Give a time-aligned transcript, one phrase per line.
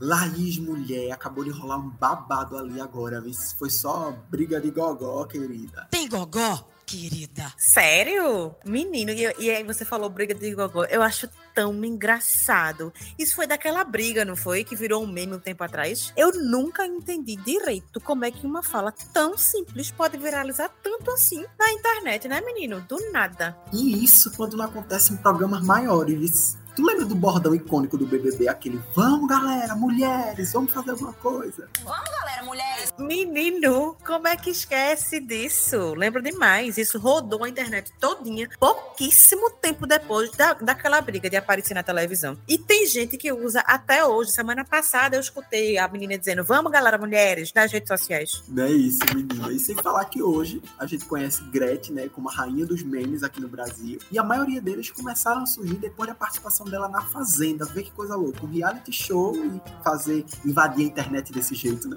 [0.00, 3.22] Laís Mulher, acabou de rolar um babado ali agora.
[3.58, 5.86] Foi só briga de gogó, querida.
[5.90, 6.64] Tem gogó?
[6.90, 7.52] querida.
[7.56, 8.52] Sério?
[8.64, 10.84] Menino, e, e, aí você falou briga de gogó.
[10.86, 12.92] Eu acho tão engraçado.
[13.16, 14.64] Isso foi daquela briga, não foi?
[14.64, 16.12] Que virou um meme um tempo atrás.
[16.16, 21.44] Eu nunca entendi direito como é que uma fala tão simples pode viralizar tanto assim
[21.58, 22.80] na internet, né, menino?
[22.88, 23.56] Do nada.
[23.72, 26.58] E isso quando não acontece em programas maiores.
[26.74, 28.48] Tu lembra do bordão icônico do BBB?
[28.48, 31.68] Aquele, vamos galera, mulheres, vamos fazer alguma coisa.
[31.82, 32.92] Vamos galera, mulheres.
[32.98, 35.94] Menino, como é que esquece disso?
[35.94, 36.78] Lembro demais.
[36.78, 42.38] Isso rodou a internet todinha, pouquíssimo tempo depois da, daquela briga de aparecer na televisão.
[42.46, 44.30] E tem gente que usa até hoje.
[44.30, 48.42] Semana passada eu escutei a menina dizendo, vamos galera, mulheres, nas redes sociais.
[48.48, 49.50] Não é isso, menina.
[49.52, 53.22] E sem falar que hoje a gente conhece Gretchen, né, como a rainha dos memes
[53.22, 53.98] aqui no Brasil.
[54.10, 57.64] E a maioria deles começaram a surgir depois da participação participação dela na Fazenda.
[57.64, 58.44] Vê que coisa louca.
[58.44, 61.96] Um reality show e fazer, invadir a internet desse jeito, né?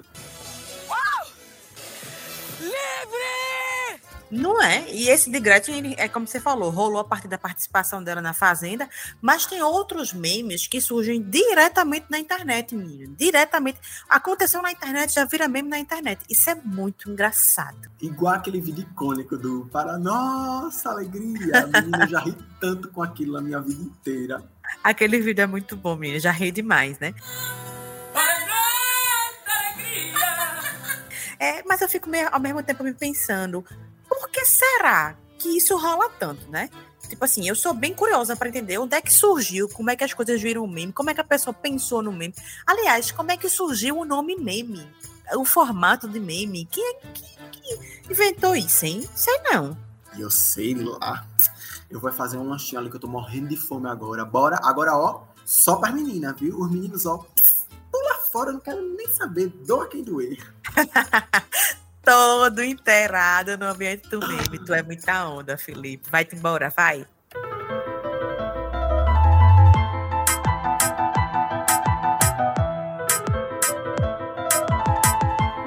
[0.88, 1.26] Uau!
[2.60, 4.00] Livre!
[4.30, 4.90] Não é?
[4.90, 8.32] E esse de Gretchen, é como você falou, rolou a partir da participação dela na
[8.32, 8.88] Fazenda,
[9.20, 13.14] mas tem outros memes que surgem diretamente na internet, menino.
[13.16, 13.78] Diretamente.
[14.08, 16.22] Aconteceu na internet, já vira meme na internet.
[16.28, 17.90] Isso é muito engraçado.
[18.00, 21.64] Igual aquele vídeo icônico do Para Nossa Alegria.
[21.72, 24.53] A menina já ri tanto com aquilo a minha vida inteira.
[24.82, 26.20] Aquele vídeo é muito bom, menina.
[26.20, 27.14] Já ri demais, né?
[31.38, 33.64] É, mas eu fico meio, ao mesmo tempo me pensando,
[34.08, 36.70] por que será que isso rola tanto, né?
[37.08, 40.04] Tipo assim, eu sou bem curiosa para entender onde é que surgiu, como é que
[40.04, 42.34] as coisas viram meme, como é que a pessoa pensou no meme.
[42.66, 44.88] Aliás, como é que surgiu o nome meme?
[45.34, 46.66] O formato de meme?
[46.70, 47.24] Quem é que,
[48.10, 49.08] inventou isso, hein?
[49.14, 49.76] Sei não.
[50.18, 51.26] Eu sei lá.
[51.94, 54.24] Eu vou fazer um lanchinho ali que eu tô morrendo de fome agora.
[54.24, 56.58] Bora, agora, ó, só para meninas, viu?
[56.58, 57.24] Os meninos, ó,
[57.92, 60.36] pula fora, não quero nem saber, doa quem doer.
[62.02, 64.58] Todo inteirado no ambiente do meme.
[64.58, 66.10] Tu é muita onda, Felipe.
[66.10, 67.06] Vai-te embora, vai.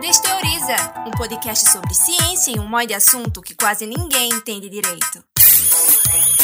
[0.02, 0.75] Desteoriza,
[1.07, 5.23] um podcast sobre ciência e um monte de assunto que quase ninguém entende direito.
[6.09, 6.37] Thank you.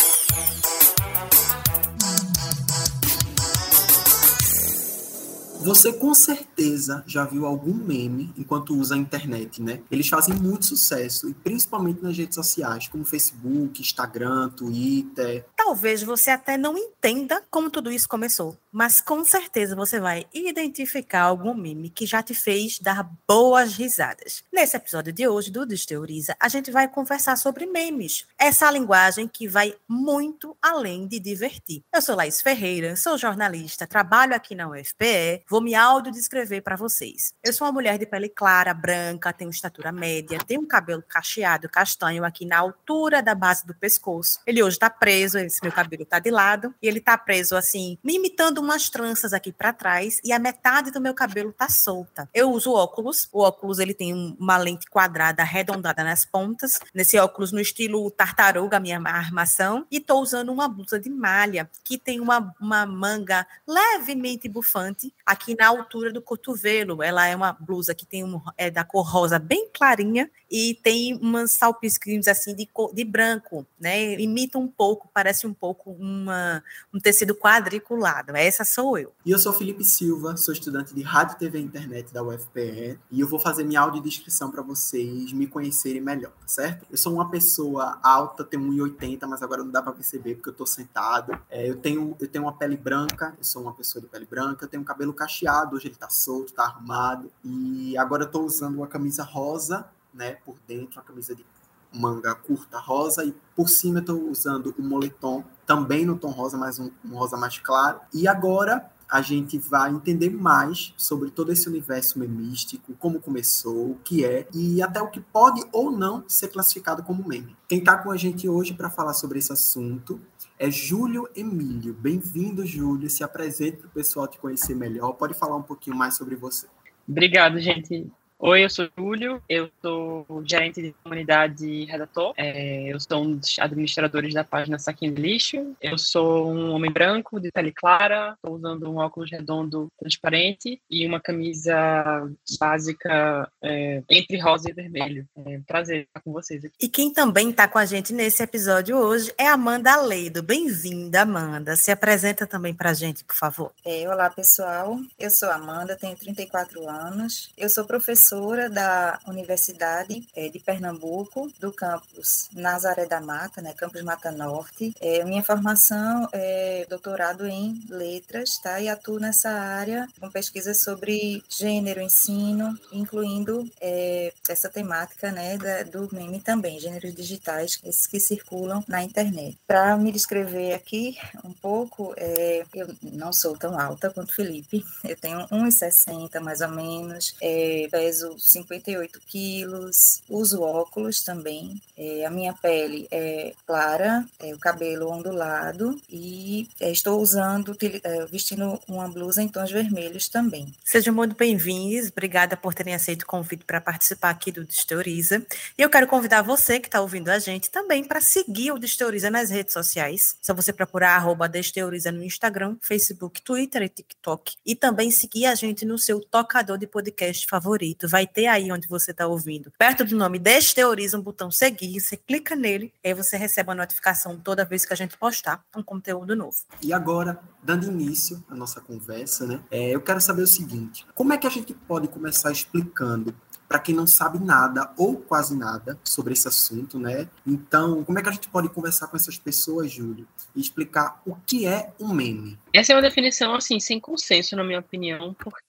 [5.64, 9.80] Você com certeza já viu algum meme enquanto usa a internet, né?
[9.90, 15.46] Eles fazem muito sucesso, e principalmente nas redes sociais, como Facebook, Instagram, Twitter.
[15.56, 21.22] Talvez você até não entenda como tudo isso começou, mas com certeza você vai identificar
[21.22, 24.44] algum meme que já te fez dar boas risadas.
[24.52, 29.48] Nesse episódio de hoje do Desteoriza, a gente vai conversar sobre memes, essa linguagem que
[29.48, 31.82] vai muito além de divertir.
[31.96, 37.36] Eu sou Laís Ferreira, sou jornalista, trabalho aqui na UFPE, vou me audiodescrever para vocês.
[37.44, 41.70] Eu sou uma mulher de pele clara, branca, tenho estatura média, tenho um cabelo cacheado,
[41.70, 44.40] castanho aqui na altura da base do pescoço.
[44.48, 48.00] Ele hoje está preso, esse meu cabelo está de lado, e ele está preso assim,
[48.04, 52.28] me imitando umas tranças aqui para trás, e a metade do meu cabelo está solta.
[52.34, 57.52] Eu uso óculos, o óculos ele tem uma lente quadrada arredondada nas pontas, nesse óculos
[57.52, 62.56] no estilo tartaruga, minha armação, e estou usando uma blusa de malha que tem uma,
[62.60, 67.04] uma manga levemente bufante, aqui aqui na altura do cotovelo.
[67.04, 71.16] Ela é uma blusa que tem um, é da cor rosa bem clarinha e tem
[71.18, 74.14] umas salpisquinhos assim de, cor, de branco, né?
[74.20, 78.36] Imita um pouco, parece um pouco uma, um tecido quadriculado.
[78.36, 79.12] Essa sou eu.
[79.26, 83.20] E eu sou Felipe Silva, sou estudante de Rádio, TV e Internet da UFPE e
[83.20, 86.86] eu vou fazer minha audiodescrição para vocês me conhecerem melhor, tá certo?
[86.90, 90.54] Eu sou uma pessoa alta, tenho 1,80, mas agora não dá para perceber porque eu
[90.54, 91.38] tô sentado.
[91.50, 94.66] É, eu, tenho, eu tenho uma pele branca, eu sou uma pessoa de pele branca,
[94.66, 97.32] eu tenho um cabelo cacheado cacheado, hoje ele tá solto, tá arrumado.
[97.44, 101.44] E agora eu tô usando uma camisa rosa, né, por dentro, uma camisa de
[101.92, 106.32] manga curta rosa e por cima eu tô usando o um moletom, também no tom
[106.32, 108.00] rosa, mas um, um rosa mais claro.
[108.14, 114.00] E agora a gente vai entender mais sobre todo esse universo memístico, como começou, o
[114.04, 117.56] que é e até o que pode ou não ser classificado como meme.
[117.68, 120.20] Quem está com a gente hoje para falar sobre esse assunto
[120.64, 121.94] é Júlio Emílio.
[121.94, 123.10] Bem-vindo, Júlio.
[123.10, 125.12] Se apresente para o pessoal te conhecer melhor.
[125.12, 126.68] Pode falar um pouquinho mais sobre você.
[127.06, 128.10] Obrigado, gente.
[128.46, 132.34] Oi, eu sou Júlio, eu sou gerente de comunidade e redator.
[132.36, 135.74] É, eu sou um dos administradores da página Saquinho de Lixo.
[135.82, 141.08] Eu sou um homem branco, de pele clara, estou usando um óculos redondo transparente e
[141.08, 142.30] uma camisa
[142.60, 145.26] básica é, entre rosa e vermelho.
[145.38, 146.76] É um prazer estar com vocês aqui.
[146.82, 150.44] E quem também está com a gente nesse episódio hoje é Amanda Leido.
[150.44, 151.78] Bem-vinda, Amanda.
[151.78, 153.72] Se apresenta também para a gente, por favor.
[153.86, 155.00] É, olá, pessoal.
[155.18, 157.50] Eu sou Amanda, tenho 34 anos.
[157.58, 163.74] Eu sou professora professora da Universidade é, de Pernambuco, do campus Nazaré da Mata, né,
[163.74, 164.94] campus Mata Norte.
[165.00, 168.80] É, minha formação é doutorado em letras, tá?
[168.82, 175.84] E atuo nessa área com pesquisas sobre gênero, ensino, incluindo é, essa temática, né, da,
[175.84, 179.58] do meme também, gêneros digitais, esses que circulam na internet.
[179.68, 185.16] Para me descrever aqui um pouco, é, eu não sou tão alta quanto Felipe, eu
[185.18, 191.82] tenho 1,60 mais ou menos, é, peso peso 58 quilos, uso óculos também.
[191.98, 198.26] É, a minha pele é clara, é, o cabelo ondulado e é, estou usando, é,
[198.26, 200.74] vestindo uma blusa em tons vermelhos também.
[200.84, 205.46] Sejam muito bem-vindos, obrigada por terem aceito o convite para participar aqui do Desteoriza.
[205.78, 209.30] E eu quero convidar você que está ouvindo a gente também para seguir o Desteoriza
[209.30, 210.36] nas redes sociais.
[210.42, 214.56] Só você procurar arroba Desteoriza no Instagram, Facebook, Twitter e TikTok.
[214.66, 218.88] E também seguir a gente no seu tocador de podcast favorito vai ter aí onde
[218.88, 223.14] você está ouvindo, perto do nome Desteoriza, um botão seguir, você clica nele, e aí
[223.14, 226.58] você recebe a notificação toda vez que a gente postar um conteúdo novo.
[226.82, 231.34] E agora, dando início à nossa conversa, né, é, eu quero saber o seguinte: como
[231.34, 233.34] é que a gente pode começar explicando
[233.74, 237.28] para quem não sabe nada ou quase nada sobre esse assunto, né?
[237.44, 241.36] Então, como é que a gente pode conversar com essas pessoas, Júlio, e explicar o
[241.36, 242.60] que é um meme?
[242.72, 245.64] Essa é uma definição assim sem consenso, na minha opinião, porque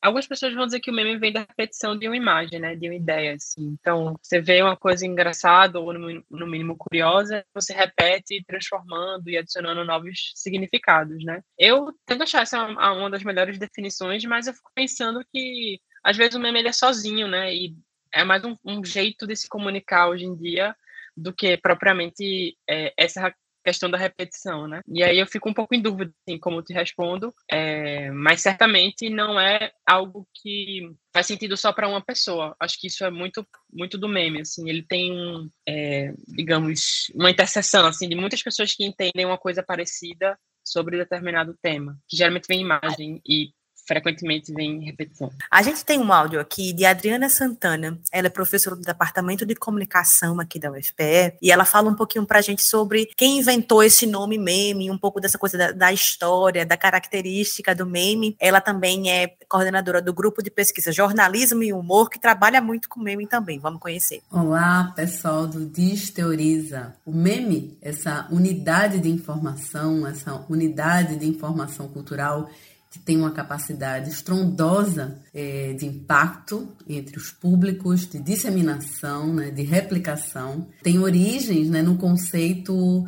[0.00, 2.88] algumas pessoas vão dizer que o meme vem da repetição de uma imagem, né, de
[2.88, 3.76] uma ideia, assim.
[3.80, 9.84] Então, você vê uma coisa engraçada ou no, mínimo curiosa, você repete transformando e adicionando
[9.84, 11.42] novos significados, né?
[11.58, 16.16] Eu tento achar essa uma, uma das melhores definições, mas eu fico pensando que às
[16.16, 17.52] vezes o meme ele é sozinho, né?
[17.54, 17.74] E
[18.12, 20.74] é mais um, um jeito de se comunicar hoje em dia
[21.16, 23.34] do que propriamente é, essa
[23.66, 24.80] questão da repetição, né?
[24.86, 29.10] E aí eu fico um pouco em dúvida, assim, como te respondo, é, mas certamente
[29.10, 32.54] não é algo que faz sentido só para uma pessoa.
[32.60, 34.68] Acho que isso é muito, muito do meme, assim.
[34.68, 39.64] Ele tem um, é, digamos, uma interseção, assim, de muitas pessoas que entendem uma coisa
[39.64, 43.50] parecida sobre determinado tema, que geralmente vem imagem e
[43.86, 45.30] frequentemente vem em repetição.
[45.50, 49.54] A gente tem um áudio aqui de Adriana Santana, ela é professora do Departamento de
[49.54, 53.82] Comunicação aqui da UFPE, e ela fala um pouquinho para a gente sobre quem inventou
[53.82, 58.36] esse nome meme, um pouco dessa coisa da, da, história, da característica do meme.
[58.40, 63.00] Ela também é coordenadora do grupo de pesquisa Jornalismo e Humor, que trabalha muito com
[63.00, 63.58] meme também.
[63.58, 64.22] Vamos conhecer.
[64.30, 66.96] Olá, pessoal do Disteoriza.
[67.04, 72.50] O meme, essa unidade de informação, essa unidade de informação cultural
[73.00, 80.66] tem uma capacidade estrondosa é, de impacto entre os públicos, de disseminação, né, de replicação.
[80.82, 83.06] Tem origens né, no conceito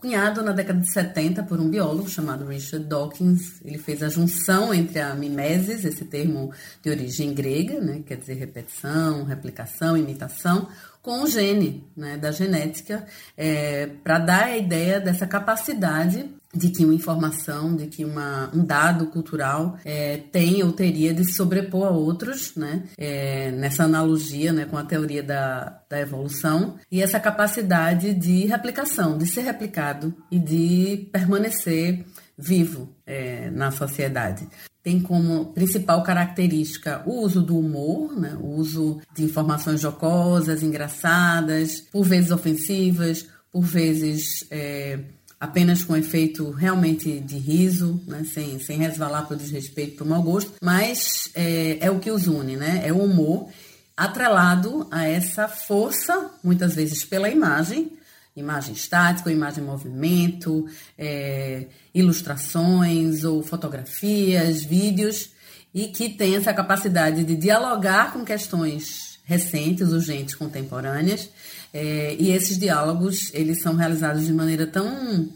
[0.00, 3.60] cunhado na década de 70 por um biólogo chamado Richard Dawkins.
[3.62, 6.52] Ele fez a junção entre a mimesis, esse termo
[6.82, 10.68] de origem grega, né, quer dizer repetição, replicação, imitação,
[11.02, 13.06] com o gene né, da genética,
[13.36, 18.64] é, para dar a ideia dessa capacidade de que uma informação, de que uma, um
[18.64, 24.52] dado cultural é, tem ou teria de se sobrepor a outros, né, é, nessa analogia
[24.52, 30.12] né, com a teoria da, da evolução, e essa capacidade de replicação, de ser replicado
[30.30, 32.04] e de permanecer
[32.36, 34.48] vivo é, na sociedade.
[34.82, 41.82] Tem como principal característica o uso do humor, né, o uso de informações jocosas, engraçadas,
[41.92, 45.00] por vezes ofensivas, por vezes é,
[45.40, 50.08] apenas com efeito realmente de riso, né, sem, sem resvalar para o desrespeito, para o
[50.08, 52.82] mau gosto, mas é, é o que os une, né?
[52.84, 53.48] É o humor
[53.96, 57.92] atrelado a essa força, muitas vezes pela imagem,
[58.36, 60.66] imagem estática, imagem em movimento,
[60.96, 65.30] é, ilustrações ou fotografias, vídeos,
[65.74, 71.30] e que tem essa capacidade de dialogar com questões recentes, urgentes, contemporâneas,
[71.72, 75.28] é, e esses diálogos, eles são realizados de maneira tão,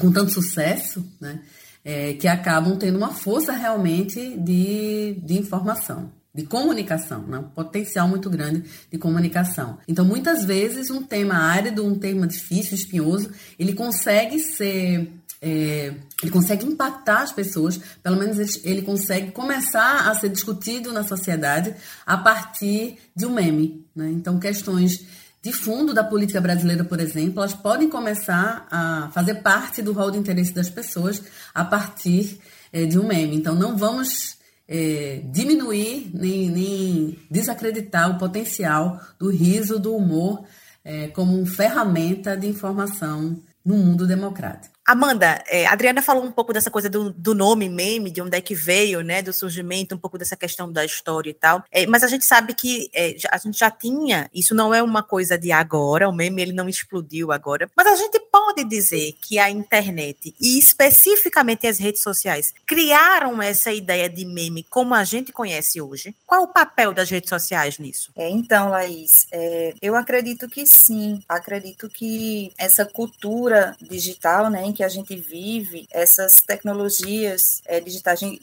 [0.00, 1.38] com tanto sucesso, né,
[1.84, 8.08] é, que acabam tendo uma força realmente de, de informação, de comunicação, né, um potencial
[8.08, 9.78] muito grande de comunicação.
[9.86, 15.08] Então, muitas vezes, um tema árido, um tema difícil, espinhoso, ele consegue ser
[15.46, 20.92] é, ele consegue impactar as pessoas, pelo menos ele, ele, consegue começar a ser discutido
[20.92, 21.72] na sociedade
[22.04, 23.86] a partir de um meme.
[23.94, 24.10] Né?
[24.10, 25.06] Então, questões
[25.40, 30.10] de fundo da política brasileira, por exemplo, elas podem começar a fazer parte do rol
[30.10, 31.22] de interesse das pessoas
[31.54, 32.40] a partir
[32.72, 33.36] é, de um meme.
[33.36, 34.36] Então, não vamos
[34.66, 40.42] é, diminuir nem, nem, desacreditar o potencial do riso, do humor,
[40.84, 44.75] é, como ferramenta de informação no mundo democrático.
[44.86, 48.36] Amanda, é, a Adriana falou um pouco dessa coisa do, do, nome meme, de onde
[48.36, 51.64] é que veio, né, do surgimento, um pouco dessa questão da história e tal.
[51.72, 55.02] É, mas a gente sabe que é, a gente já tinha, isso não é uma
[55.02, 59.38] coisa de agora, o meme ele não explodiu agora, mas a gente pode dizer que
[59.40, 65.32] a internet e especificamente as redes sociais criaram essa ideia de meme como a gente
[65.32, 66.14] conhece hoje.
[66.24, 68.12] Qual o papel das redes sociais nisso?
[68.14, 71.20] É, então, Laís, é, eu acredito que sim.
[71.28, 78.40] Acredito que essa cultura digital, né, que a gente vive, essas tecnologias é, digitais de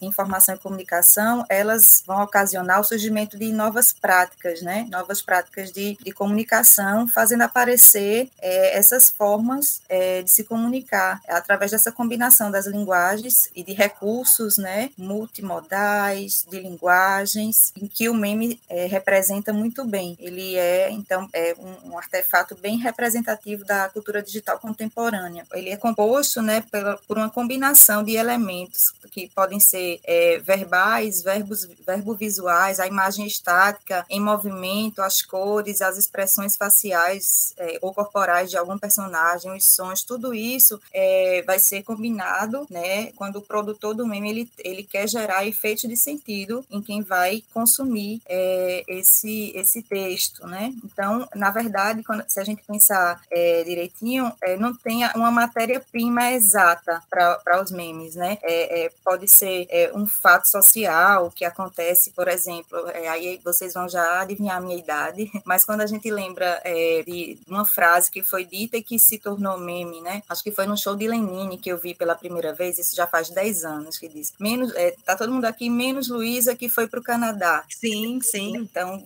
[0.00, 4.86] informação, e comunicação, elas vão ocasionar o surgimento de novas práticas, né?
[4.90, 11.72] Novas práticas de, de comunicação, fazendo aparecer é, essas formas é, de se comunicar através
[11.72, 14.90] dessa combinação das linguagens e de recursos, né?
[14.96, 20.16] Multimodais, de linguagens, em que o meme é, representa muito bem.
[20.20, 25.44] Ele é, então, é um, um artefato bem representativo da cultura digital contemporânea.
[25.52, 31.22] Ele é composto né, pela, por uma combinação de elementos que podem ser é, verbais,
[31.22, 38.50] verbos, verbovisuais, a imagem estática em movimento, as cores, as expressões faciais é, ou corporais
[38.50, 43.12] de algum personagem, os sons, tudo isso é, vai ser combinado, né?
[43.12, 47.42] Quando o produtor do meme ele, ele quer gerar efeito de sentido em quem vai
[47.52, 50.72] consumir é, esse esse texto, né?
[50.84, 55.30] Então, na verdade, quando, se a gente pensar é, direitinho, é, não tem uma
[55.62, 58.38] matéria-prima exata para os memes, né?
[58.42, 63.72] É, é, pode ser é, um fato social que acontece, por exemplo, é, aí vocês
[63.74, 68.10] vão já adivinhar a minha idade, mas quando a gente lembra é, de uma frase
[68.10, 70.22] que foi dita e que se tornou meme, né?
[70.28, 73.06] Acho que foi no show de Lenine que eu vi pela primeira vez, isso já
[73.06, 76.88] faz 10 anos, que diz, menos, é, tá todo mundo aqui, menos Luísa que foi
[76.88, 77.64] para o Canadá.
[77.68, 78.56] Sim, sim.
[78.56, 79.04] Então,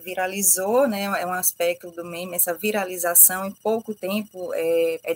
[0.00, 1.04] viralizou, né?
[1.04, 5.14] É um aspecto do meme, essa viralização em pouco tempo é, é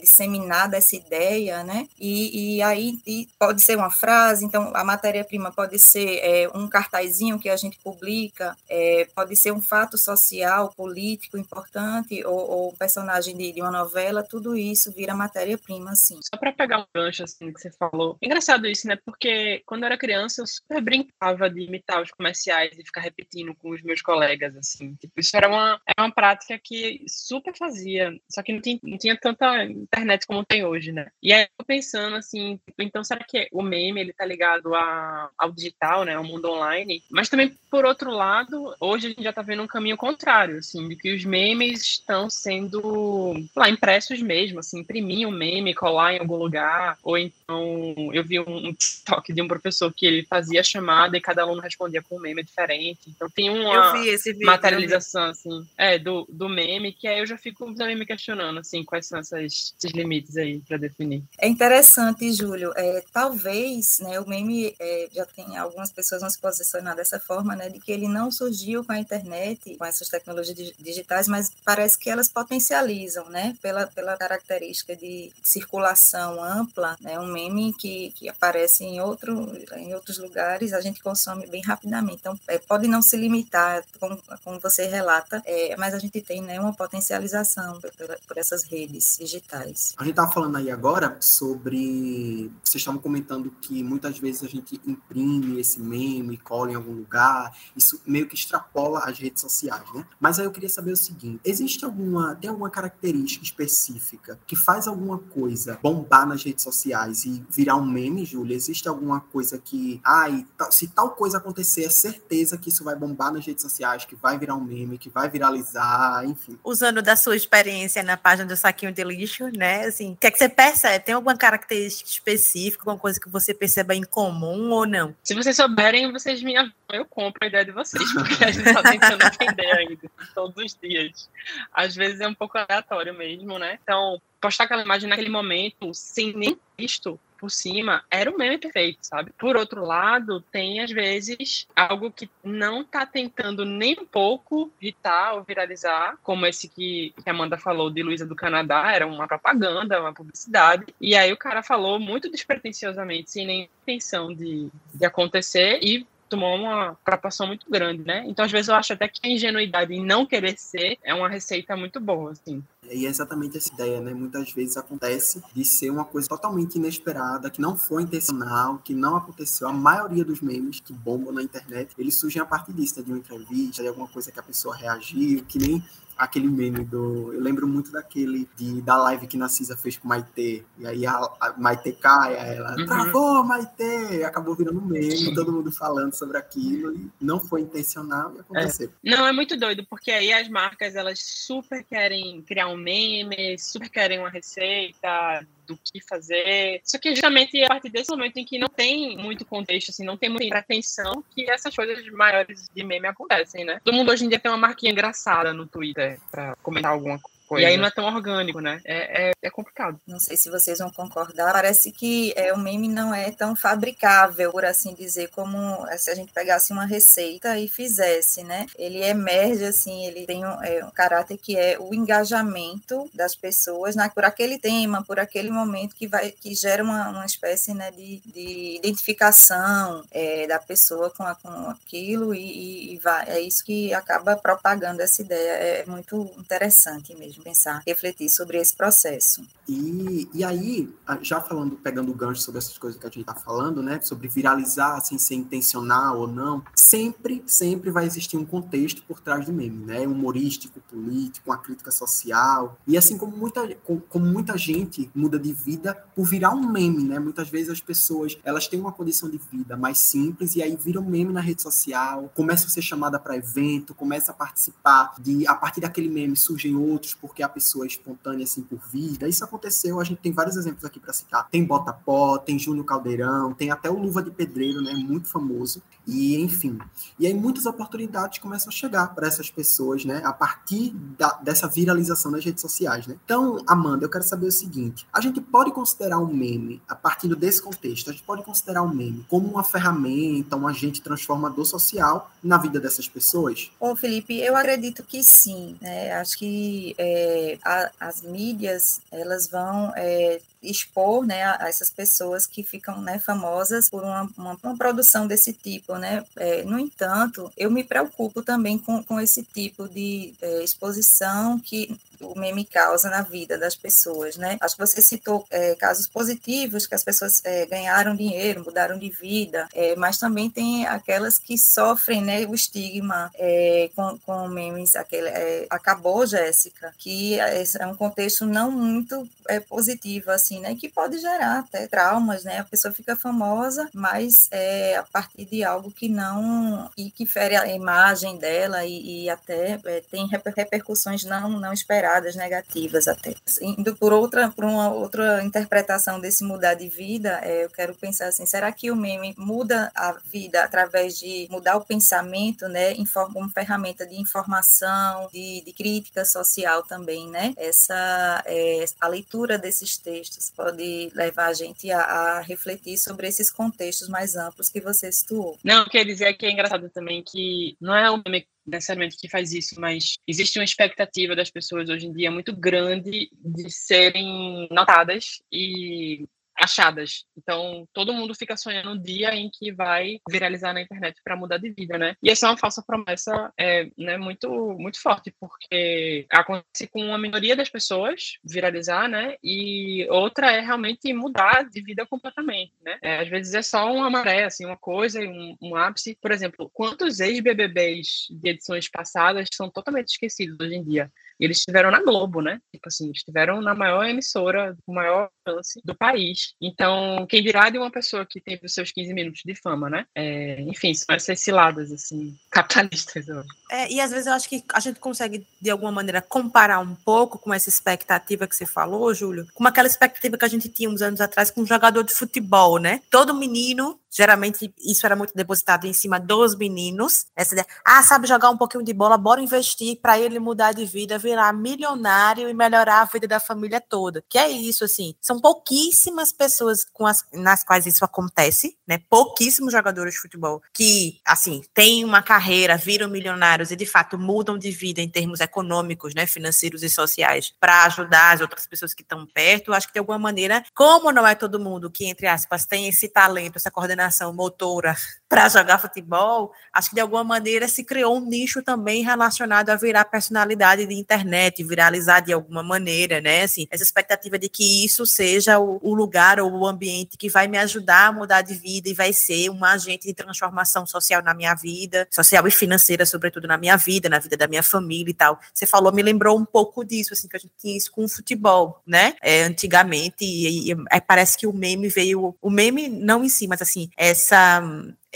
[0.48, 1.86] disseminada essa ideia, né?
[1.98, 6.68] E, e aí e pode ser uma frase, então a matéria-prima pode ser é, um
[6.68, 12.72] cartazinho que a gente publica, é, pode ser um fato social, político importante, ou, ou
[12.72, 16.18] personagem de, de, uma novela, tudo isso vira matéria-prima, assim.
[16.22, 18.16] Só para pegar um gancho, assim, que você falou.
[18.22, 18.96] Engraçado isso, né?
[19.04, 23.54] Porque quando eu era criança, eu super brincava de imitar os comerciais e ficar repetindo
[23.54, 24.94] com os meus colegas, assim.
[24.94, 28.98] Tipo, isso era uma, era uma prática que super fazia, só que não tinha, não
[28.98, 31.08] tinha tanta internet como tem hoje, né?
[31.22, 35.30] E aí eu pensando, assim, tipo, então será que o meme, ele tá ligado a,
[35.38, 36.14] ao digital, né?
[36.14, 37.02] Ao mundo online?
[37.10, 40.88] Mas também, por outro lado, hoje a gente já tá vendo um caminho contrário, assim,
[40.88, 46.18] de que os memes estão sendo, lá, impressos mesmo, assim, imprimir um meme, colar em
[46.18, 50.62] algum lugar, ou então, eu vi um, um TikTok de um professor que ele fazia
[50.62, 55.66] chamada e cada aluno respondia com um meme diferente, então tem uma vídeo, materialização, assim,
[55.76, 59.18] é, do, do meme, que aí eu já fico também me questionando, assim, quais são
[59.18, 61.22] essas, esses limites aí para definir.
[61.38, 62.72] É interessante, Júlio.
[62.76, 67.54] É, talvez, né, o meme é, já tem algumas pessoas vão se posicionar dessa forma,
[67.54, 71.98] né, de que ele não surgiu com a internet, com essas tecnologias digitais, mas parece
[71.98, 78.28] que elas potencializam, né, pela, pela característica de circulação ampla, né, um meme que, que
[78.28, 82.18] aparece em, outro, em outros lugares, a gente consome bem rapidamente.
[82.20, 86.42] Então, é, pode não se limitar, como, como você relata, é, mas a gente tem
[86.42, 87.90] né, uma potencialização por,
[88.26, 89.94] por essas redes digitais.
[90.08, 92.50] Gente está falando aí agora sobre.
[92.64, 97.54] Vocês estavam comentando que muitas vezes a gente imprime esse meme, cola em algum lugar,
[97.76, 100.06] isso meio que extrapola as redes sociais, né?
[100.18, 102.34] Mas aí eu queria saber o seguinte: existe alguma.
[102.34, 107.84] tem alguma característica específica que faz alguma coisa bombar nas redes sociais e virar um
[107.84, 108.56] meme, Júlia?
[108.56, 110.00] Existe alguma coisa que.
[110.02, 114.16] Ai, se tal coisa acontecer, é certeza que isso vai bombar nas redes sociais, que
[114.16, 116.58] vai virar um meme, que vai viralizar, enfim.
[116.64, 119.97] Usando da sua experiência na página do Saquinho de Lixo, né?
[119.98, 121.04] Assim, o que é que você percebe?
[121.04, 125.12] Tem alguma característica específica, alguma coisa que você perceba em comum ou não?
[125.24, 126.54] Se vocês souberem, vocês me
[126.92, 130.78] eu compro a ideia de vocês, porque a gente está tentando entender ainda todos os
[130.80, 131.28] dias.
[131.72, 133.78] Às vezes é um pouco aleatório mesmo, né?
[133.82, 138.98] Então, postar aquela imagem naquele momento, sem nem visto, por cima, era o meme perfeito,
[139.02, 139.32] sabe?
[139.38, 145.34] Por outro lado, tem às vezes algo que não tá tentando nem um pouco irritar
[145.34, 149.28] ou viralizar, como esse que, que a Amanda falou de Luísa do Canadá, era uma
[149.28, 155.06] propaganda, uma publicidade, e aí o cara falou muito despretensiosamente, sem nem intenção de, de
[155.06, 158.24] acontecer, e tomou uma proporção muito grande, né?
[158.26, 161.28] Então, às vezes, eu acho até que a ingenuidade em não querer ser é uma
[161.28, 162.62] receita muito boa, assim.
[162.90, 164.14] E é exatamente essa ideia, né?
[164.14, 169.16] Muitas vezes acontece de ser uma coisa totalmente inesperada, que não foi intencional, que não
[169.16, 169.68] aconteceu.
[169.68, 173.04] A maioria dos memes que bombam na internet, eles surgem a partir disso, né?
[173.04, 175.82] de uma entrevista, de alguma coisa que a pessoa reagiu, que nem
[176.18, 177.32] aquele meme do.
[177.32, 180.64] Eu lembro muito daquele de, da live que Narcisa fez com Maitê.
[180.76, 182.86] E aí a, a Maitê cai, ela uhum.
[182.86, 184.24] travou Maitê!
[184.24, 186.92] Acabou virando meme, todo mundo falando sobre aquilo.
[186.92, 188.92] E não foi intencional e aconteceu.
[189.04, 189.10] É.
[189.16, 193.88] Não, é muito doido, porque aí as marcas elas super querem criar um meme, super
[193.88, 196.80] querem uma receita do que fazer.
[196.82, 200.16] Só que justamente a partir desse momento em que não tem muito contexto, assim, não
[200.16, 203.80] tem muita atenção, que essas coisas maiores de meme acontecem, né?
[203.84, 207.37] Todo mundo hoje em dia tem uma marquinha engraçada no Twitter para comentar alguma coisa
[207.48, 207.66] Coisa.
[207.66, 208.78] E aí não é tão orgânico, né?
[208.84, 209.98] É, é, é, complicado.
[210.06, 211.50] Não sei se vocês vão concordar.
[211.50, 215.58] Parece que é, o meme não é tão fabricável, por assim dizer, como
[215.96, 218.66] se a gente pegasse uma receita e fizesse, né?
[218.78, 223.96] Ele emerge, assim, ele tem um, é, um caráter que é o engajamento das pessoas
[223.96, 227.90] na, por aquele tema, por aquele momento que vai que gera uma, uma espécie né,
[227.90, 233.64] de, de identificação é, da pessoa com, a, com aquilo e, e vai, é isso
[233.64, 235.52] que acaba propagando essa ideia.
[235.52, 239.42] É muito interessante mesmo pensar, refletir sobre esse processo.
[239.68, 240.88] E, e aí,
[241.20, 244.28] já falando, pegando o gancho sobre essas coisas que a gente está falando, né, sobre
[244.28, 249.52] viralizar sem ser intencional ou não, sempre, sempre vai existir um contexto por trás do
[249.52, 252.78] meme, né, humorístico, político, uma crítica social.
[252.86, 253.68] E assim como muita,
[254.08, 258.38] como muita gente muda de vida por virar um meme, né, muitas vezes as pessoas
[258.44, 262.30] elas têm uma condição de vida mais simples e aí viram meme na rede social,
[262.34, 266.74] começam a ser chamada para evento, começa a participar de a partir daquele meme surgem
[266.74, 269.28] outros porque a pessoa é espontânea assim por vida.
[269.28, 271.48] Isso aconteceu, a gente tem vários exemplos aqui para citar.
[271.48, 275.82] Tem Bota-Pó, tem Júnior Caldeirão, tem até o Luva de Pedreiro, né, muito famoso.
[276.08, 276.78] E enfim.
[277.18, 281.68] E aí muitas oportunidades começam a chegar para essas pessoas, né, a partir da, dessa
[281.68, 283.16] viralização nas redes sociais, né?
[283.24, 287.28] Então, Amanda, eu quero saber o seguinte: a gente pode considerar um meme a partir
[287.36, 292.30] desse contexto, a gente pode considerar um meme como uma ferramenta, um agente transformador social
[292.42, 293.70] na vida dessas pessoas?
[293.78, 295.76] Ô, Felipe, eu acredito que sim.
[295.80, 296.12] Né?
[296.12, 302.62] Acho que é, a, as mídias elas vão é, expor né, a, essas pessoas que
[302.62, 305.96] ficam né, famosas por uma, uma, uma, produção desse tipo.
[305.96, 306.24] Né?
[306.36, 311.98] É, no entanto, eu me preocupo também com, com esse tipo de é, exposição que
[312.20, 314.56] o meme causa na vida das pessoas, né?
[314.60, 319.08] Acho que você citou é, casos positivos, que as pessoas é, ganharam dinheiro, mudaram de
[319.08, 324.96] vida, é, mas também tem aquelas que sofrem, né, o estigma é, com, com memes,
[324.96, 329.28] aquele, é, acabou, Jéssica, que é, é um contexto não muito
[329.68, 330.74] positivo, assim, assim, né?
[330.74, 332.58] Que pode gerar até traumas, né?
[332.58, 337.54] A pessoa fica famosa, mas é a partir de algo que não e que fere
[337.54, 343.34] a imagem dela e, e até é, tem repercussões não não esperadas, negativas até.
[343.60, 348.28] Indo por outra por uma outra interpretação desse mudar de vida, é, eu quero pensar
[348.28, 352.94] assim, será que o meme muda a vida através de mudar o pensamento, né?
[353.12, 357.52] Como ferramenta de informação, de, de crítica social também, né?
[357.56, 363.50] Essa é, a leitura desses textos pode levar a gente a, a, refletir sobre esses
[363.50, 365.58] contextos mais amplos que você situou.
[365.64, 369.52] Não, quer dizer que é engraçado também que não é o meme necessariamente que faz
[369.52, 375.40] isso, mas existe uma expectativa das pessoas hoje em dia muito grande de serem notadas
[375.50, 376.26] e
[376.58, 377.24] achadas.
[377.36, 381.58] Então, todo mundo fica sonhando um dia em que vai viralizar na internet para mudar
[381.58, 382.14] de vida, né?
[382.22, 387.18] E essa é uma falsa promessa é, né, muito, muito forte, porque acontece com uma
[387.18, 389.36] minoria das pessoas viralizar, né?
[389.42, 392.98] E outra é realmente mudar de vida completamente, né?
[393.02, 396.18] É, às vezes é só uma maré, assim, uma coisa, um, um ápice.
[396.20, 401.10] Por exemplo, quantos ex-BBBs de edições passadas são totalmente esquecidos hoje em dia?
[401.38, 402.60] E eles estiveram na Globo, né?
[402.72, 406.54] Tipo assim, estiveram na maior emissora, com maior alcance do país.
[406.60, 410.06] Então, quem dirá de uma pessoa que teve os seus 15 minutos de fama, né?
[410.14, 413.42] É, enfim, são essas ciladas, assim, capitalistas, eu.
[413.70, 416.94] É, e às vezes eu acho que a gente consegue, de alguma maneira, comparar um
[416.94, 420.88] pouco com essa expectativa que você falou, Júlio, com aquela expectativa que a gente tinha
[420.88, 423.00] uns anos atrás com um jogador de futebol, né?
[423.10, 427.26] Todo menino geralmente isso era muito depositado em cima dos meninos.
[427.36, 430.84] Essa ideia, ah, sabe jogar um pouquinho de bola, bora investir para ele mudar de
[430.84, 434.24] vida, virar milionário e melhorar a vida da família toda.
[434.28, 435.14] Que é isso, assim.
[435.20, 439.00] São pouquíssimas pessoas com as, nas quais isso acontece, né?
[439.08, 444.58] Pouquíssimos jogadores de futebol que, assim, têm uma carreira, viram milionários e de fato mudam
[444.58, 449.02] de vida em termos econômicos, né, financeiros e sociais, para ajudar as outras pessoas que
[449.02, 449.72] estão perto.
[449.72, 453.08] Acho que de alguma maneira, como não é todo mundo que, entre aspas, tem esse
[453.08, 453.97] talento, essa coordenação
[454.32, 454.96] motora
[455.28, 459.76] para jogar futebol, acho que de alguma maneira se criou um nicho também relacionado a
[459.76, 463.42] virar personalidade de internet, viralizar de alguma maneira, né?
[463.42, 467.58] Assim, essa expectativa de que isso seja o, lugar ou o ambiente que vai me
[467.58, 471.54] ajudar a mudar de vida e vai ser um agente de transformação social na minha
[471.54, 475.38] vida, social e financeira, sobretudo na minha vida, na vida da minha família e tal.
[475.52, 478.08] Você falou, me lembrou um pouco disso, assim, que a gente tinha isso com o
[478.08, 479.14] futebol, né?
[479.20, 483.46] É, antigamente, e, e, e parece que o meme veio, o meme não em si,
[483.46, 484.62] mas assim, essa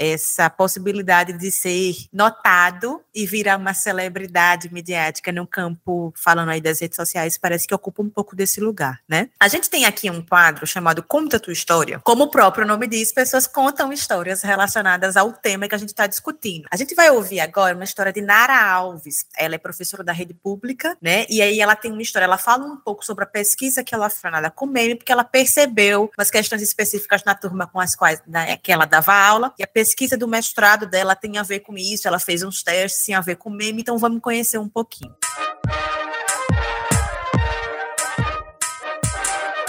[0.02, 6.80] essa possibilidade de ser notado e virar uma celebridade mediática no campo, falando aí das
[6.80, 9.28] redes sociais, parece que ocupa um pouco desse lugar, né?
[9.38, 12.00] A gente tem aqui um quadro chamado Conta Tua História.
[12.00, 16.08] Como o próprio nome diz, pessoas contam histórias relacionadas ao tema que a gente está
[16.08, 16.66] discutindo.
[16.70, 19.26] A gente vai ouvir agora uma história de Nara Alves.
[19.38, 21.26] Ela é professora da rede pública, né?
[21.28, 24.10] E aí ela tem uma história, ela fala um pouco sobre a pesquisa que ela
[24.10, 28.20] fez nada com meme, porque ela percebeu umas questões específicas na turma com as quais
[28.26, 31.76] né, que ela dava aula, e a pesquisa do mestrado dela tem a ver com
[31.76, 35.14] isso, ela fez uns testes, tem a ver com meme, então vamos conhecer um pouquinho.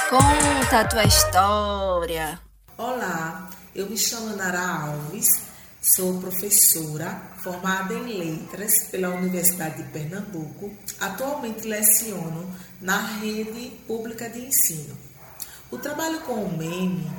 [0.09, 2.39] Conta a tua história.
[2.77, 5.27] Olá, eu me chamo Nara Alves,
[5.81, 10.71] sou professora formada em letras pela Universidade de Pernambuco.
[10.99, 14.97] Atualmente leciono na rede pública de ensino.
[15.71, 17.09] O trabalho com o meme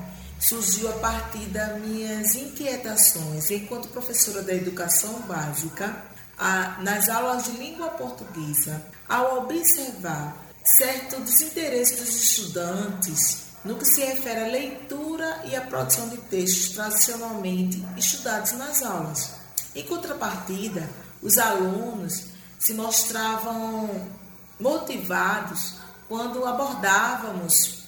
[0.44, 6.04] surgiu a partir das minhas inquietações enquanto professora da educação básica
[6.36, 14.04] a, nas aulas de língua portuguesa, ao observar certo desinteresse dos estudantes no que se
[14.04, 19.30] refere à leitura e à produção de textos tradicionalmente estudados nas aulas.
[19.74, 20.88] Em contrapartida,
[21.22, 22.24] os alunos
[22.58, 23.88] se mostravam
[24.60, 25.76] motivados
[26.06, 27.83] quando abordávamos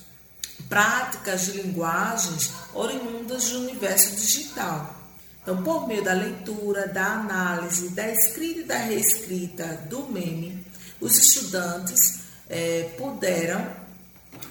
[0.69, 4.95] práticas de linguagens oriundas do universo digital.
[5.43, 10.67] Então, por meio da leitura, da análise, da escrita e da reescrita do meme,
[11.01, 13.65] os estudantes é, puderam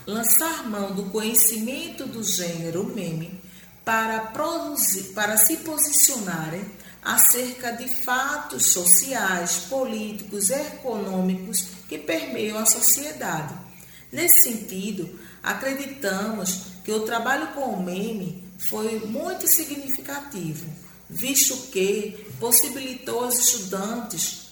[0.08, 3.42] lançar mão do conhecimento do gênero meme
[3.84, 6.66] para produzir, para se posicionarem
[7.04, 13.54] acerca de fatos sociais, políticos, econômicos que permeiam a sociedade.
[14.12, 20.66] Nesse sentido, Acreditamos que o trabalho com o meme foi muito significativo,
[21.08, 24.48] visto que possibilitou aos estudantes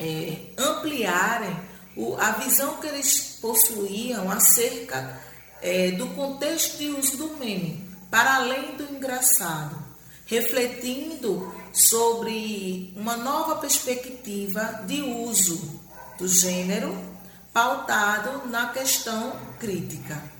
[0.00, 1.54] é, ampliarem
[1.94, 5.20] o, a visão que eles possuíam acerca
[5.60, 9.76] é, do contexto de uso do meme, para além do engraçado,
[10.24, 15.80] refletindo sobre uma nova perspectiva de uso
[16.16, 16.96] do gênero
[17.58, 20.37] pautado na questão crítica.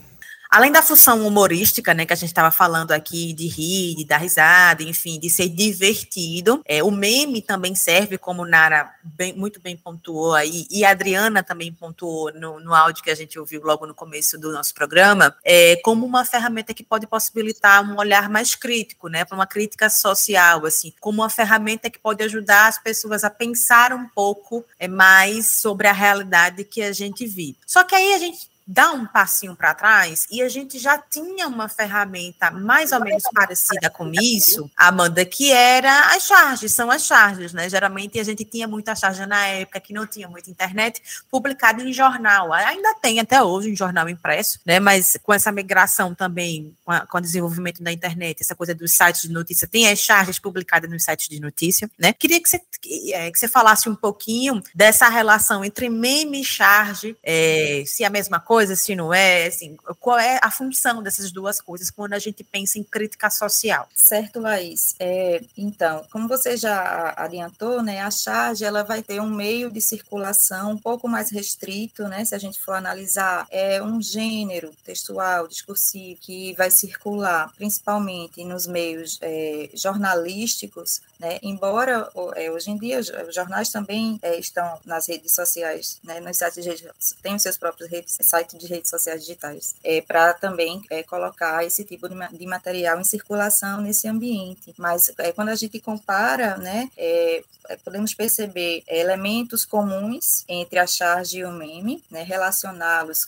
[0.49, 4.17] Além da função humorística, né, que a gente estava falando aqui, de rir, de dar
[4.17, 9.77] risada, enfim, de ser divertido, é, o meme também serve, como Nara bem, muito bem
[9.77, 13.85] pontuou aí, e a Adriana também pontuou no, no áudio que a gente ouviu logo
[13.85, 18.55] no começo do nosso programa, é, como uma ferramenta que pode possibilitar um olhar mais
[18.55, 23.23] crítico, né, para uma crítica social, assim, como uma ferramenta que pode ajudar as pessoas
[23.23, 27.57] a pensar um pouco é, mais sobre a realidade que a gente vive.
[27.67, 31.47] Só que aí a gente dar um passinho para trás e a gente já tinha
[31.47, 37.03] uma ferramenta mais ou menos parecida com isso, Amanda, que era as charges, são as
[37.03, 37.67] charges, né?
[37.67, 41.01] Geralmente a gente tinha muita charge na época que não tinha muita internet,
[41.31, 42.53] publicado em jornal.
[42.53, 44.79] Ainda tem até hoje em jornal impresso, né?
[44.79, 48.91] Mas com essa migração também, com, a, com o desenvolvimento da internet, essa coisa dos
[48.91, 52.13] sites de notícia, tem as charges publicadas nos sites de notícia, né?
[52.13, 56.45] Queria que você, que, é, que você falasse um pouquinho dessa relação entre meme e
[56.45, 60.51] charge, é, se é a mesma coisa coisa, se não é, assim, qual é a
[60.51, 63.87] função dessas duas coisas quando a gente pensa em crítica social?
[63.95, 64.95] Certo, Laís.
[64.99, 69.79] É, então, como você já adiantou, né, a charge ela vai ter um meio de
[69.79, 75.47] circulação um pouco mais restrito, né, se a gente for analisar, é um gênero textual,
[75.47, 81.39] discursivo, que vai circular principalmente nos meios é, jornalísticos, né?
[81.43, 86.19] Embora é, hoje em dia os jornais também é, estão nas redes sociais, né?
[86.19, 86.87] nos sites de,
[87.21, 91.03] têm os seus próprios redes, sites site de redes sociais digitais, é, para também é,
[91.03, 94.73] colocar esse tipo de, de, material em circulação nesse ambiente.
[94.77, 97.43] Mas é, quando a gente compara, né, é,
[97.83, 103.27] podemos perceber elementos comuns entre a charge e o meme, né, relacioná-los,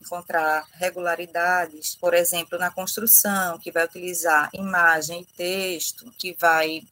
[0.00, 6.84] encontrar regularidades, por exemplo, na construção, que vai utilizar imagem e texto, que vai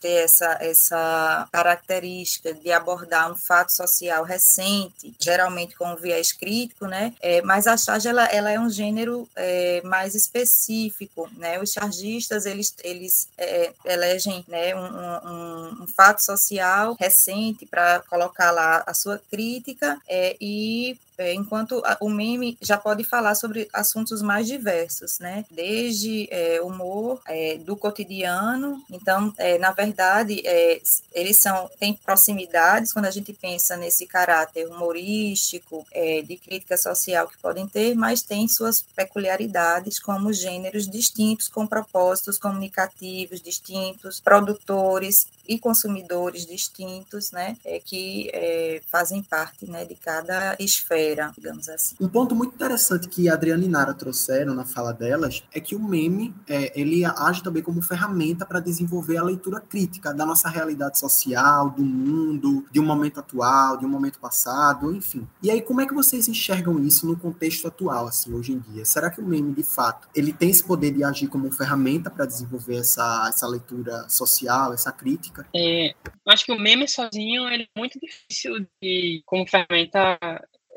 [0.00, 6.86] ter essa, essa característica de abordar um fato social recente, geralmente com um viés crítico,
[6.86, 11.72] né, é, mas a charge ela, ela é um gênero é, mais específico, né, os
[11.72, 18.82] chargistas, eles, eles é, elegem né, um, um, um fato social recente para colocar lá
[18.86, 24.46] a sua crítica é, e é, enquanto o meme já pode falar sobre assuntos mais
[24.46, 25.44] diversos, né?
[25.50, 28.82] Desde é, humor é, do cotidiano.
[28.90, 30.80] Então, é, na verdade, é,
[31.12, 37.26] eles são têm proximidades quando a gente pensa nesse caráter humorístico, é, de crítica social
[37.26, 45.26] que podem ter, mas tem suas peculiaridades como gêneros distintos, com propósitos comunicativos distintos, produtores
[45.48, 51.96] e consumidores distintos, né, é, que é, fazem parte, né, de cada esfera, digamos assim.
[51.98, 55.74] Um ponto muito interessante que a Adriana e Nara trouxeram na fala delas é que
[55.74, 60.48] o meme, é, ele age também como ferramenta para desenvolver a leitura crítica da nossa
[60.48, 65.26] realidade social, do mundo, de um momento atual, de um momento passado, enfim.
[65.42, 68.84] E aí, como é que vocês enxergam isso no contexto atual, assim, hoje em dia?
[68.84, 72.26] Será que o meme, de fato, ele tem esse poder de agir como ferramenta para
[72.26, 75.37] desenvolver essa, essa leitura social, essa crítica?
[75.54, 75.94] É,
[76.26, 80.18] acho que o meme sozinho é muito difícil de, como ferramenta,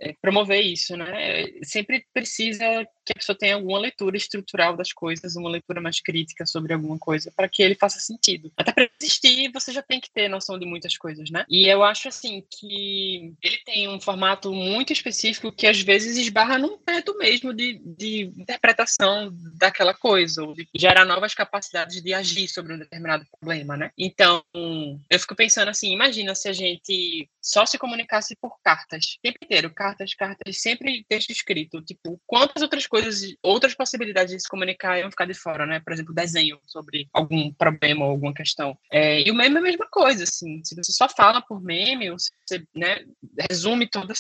[0.02, 1.46] é, promover isso, né?
[1.64, 2.66] Sempre precisa
[3.12, 6.98] que a pessoa tenha alguma leitura estrutural das coisas, uma leitura mais crítica sobre alguma
[6.98, 8.52] coisa, para que ele faça sentido.
[8.58, 11.46] Até para existir, você já tem que ter noção de muitas coisas, né?
[11.50, 16.58] E eu acho, assim, que ele tem um formato muito específico que às vezes esbarra
[16.58, 22.48] num teto mesmo de, de interpretação daquela coisa, ou de gerar novas capacidades de agir
[22.48, 23.92] sobre um determinado problema, né?
[23.98, 29.22] Então, eu fico pensando assim, imagina se a gente só se comunicasse por cartas, o
[29.22, 33.01] tempo inteiro, cartas, cartas, sempre texto escrito, tipo, quantas outras coisas,
[33.42, 35.80] outras possibilidades de se comunicar iam ficar de fora, né?
[35.80, 38.78] Por exemplo, desenho sobre algum problema ou alguma questão.
[38.92, 40.62] É, e o meme é a mesma coisa, assim.
[40.64, 43.04] Se você só fala por meme, você né,
[43.50, 44.16] resume todo o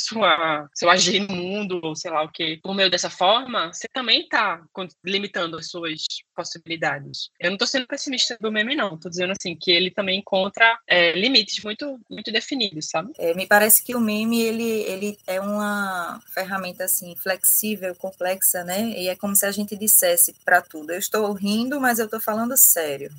[0.75, 4.21] seu agir no mundo, ou sei lá o que, por meio dessa forma, você também
[4.21, 4.61] está
[5.03, 6.01] limitando as suas
[6.35, 7.29] possibilidades.
[7.39, 8.95] Eu não estou sendo pessimista do meme, não.
[8.95, 13.11] Estou dizendo, assim, que ele também encontra é, limites muito, muito definidos, sabe?
[13.17, 18.89] É, me parece que o meme, ele, ele é uma ferramenta, assim, flexível, complexa, né?
[18.89, 22.19] E é como se a gente dissesse para tudo: eu estou rindo, mas eu estou
[22.19, 23.11] falando sério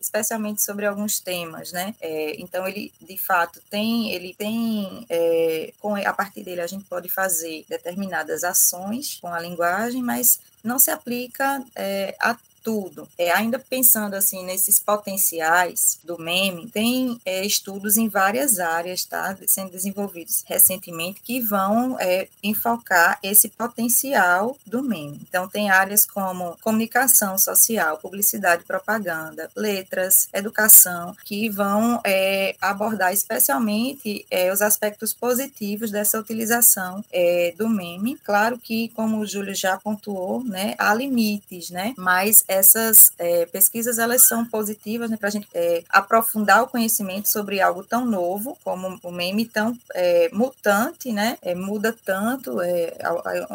[0.00, 1.94] especialmente sobre alguns temas, né?
[2.00, 6.84] É, então ele de fato tem, ele tem, é, com a partir dele a gente
[6.84, 12.36] pode fazer determinadas ações com a linguagem, mas não se aplica é, a
[12.68, 13.08] tudo.
[13.16, 19.34] É, ainda pensando assim nesses potenciais do meme, tem é, estudos em várias áreas, tá,
[19.46, 25.18] sendo desenvolvidos recentemente que vão é, enfocar esse potencial do meme.
[25.26, 34.26] Então tem áreas como comunicação social, publicidade, propaganda, letras, educação, que vão é, abordar especialmente
[34.30, 38.18] é, os aspectos positivos dessa utilização é, do meme.
[38.22, 43.98] Claro que, como o Júlio já pontuou, né, há limites, né, mas essas é, pesquisas
[43.98, 48.58] elas são positivas né, para a gente é, aprofundar o conhecimento sobre algo tão novo
[48.64, 51.38] como o meme tão é, mutante, né?
[51.42, 52.96] É, muda tanto, é,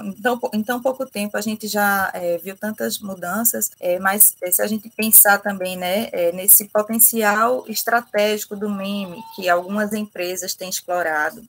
[0.03, 4.61] em, tão, em tão pouco tempo a gente já é, viu tantas mudanças, mas se
[4.61, 11.43] a gente pensar também né, nesse potencial estratégico do meme que algumas empresas têm explorado,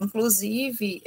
[0.00, 1.02] inclusive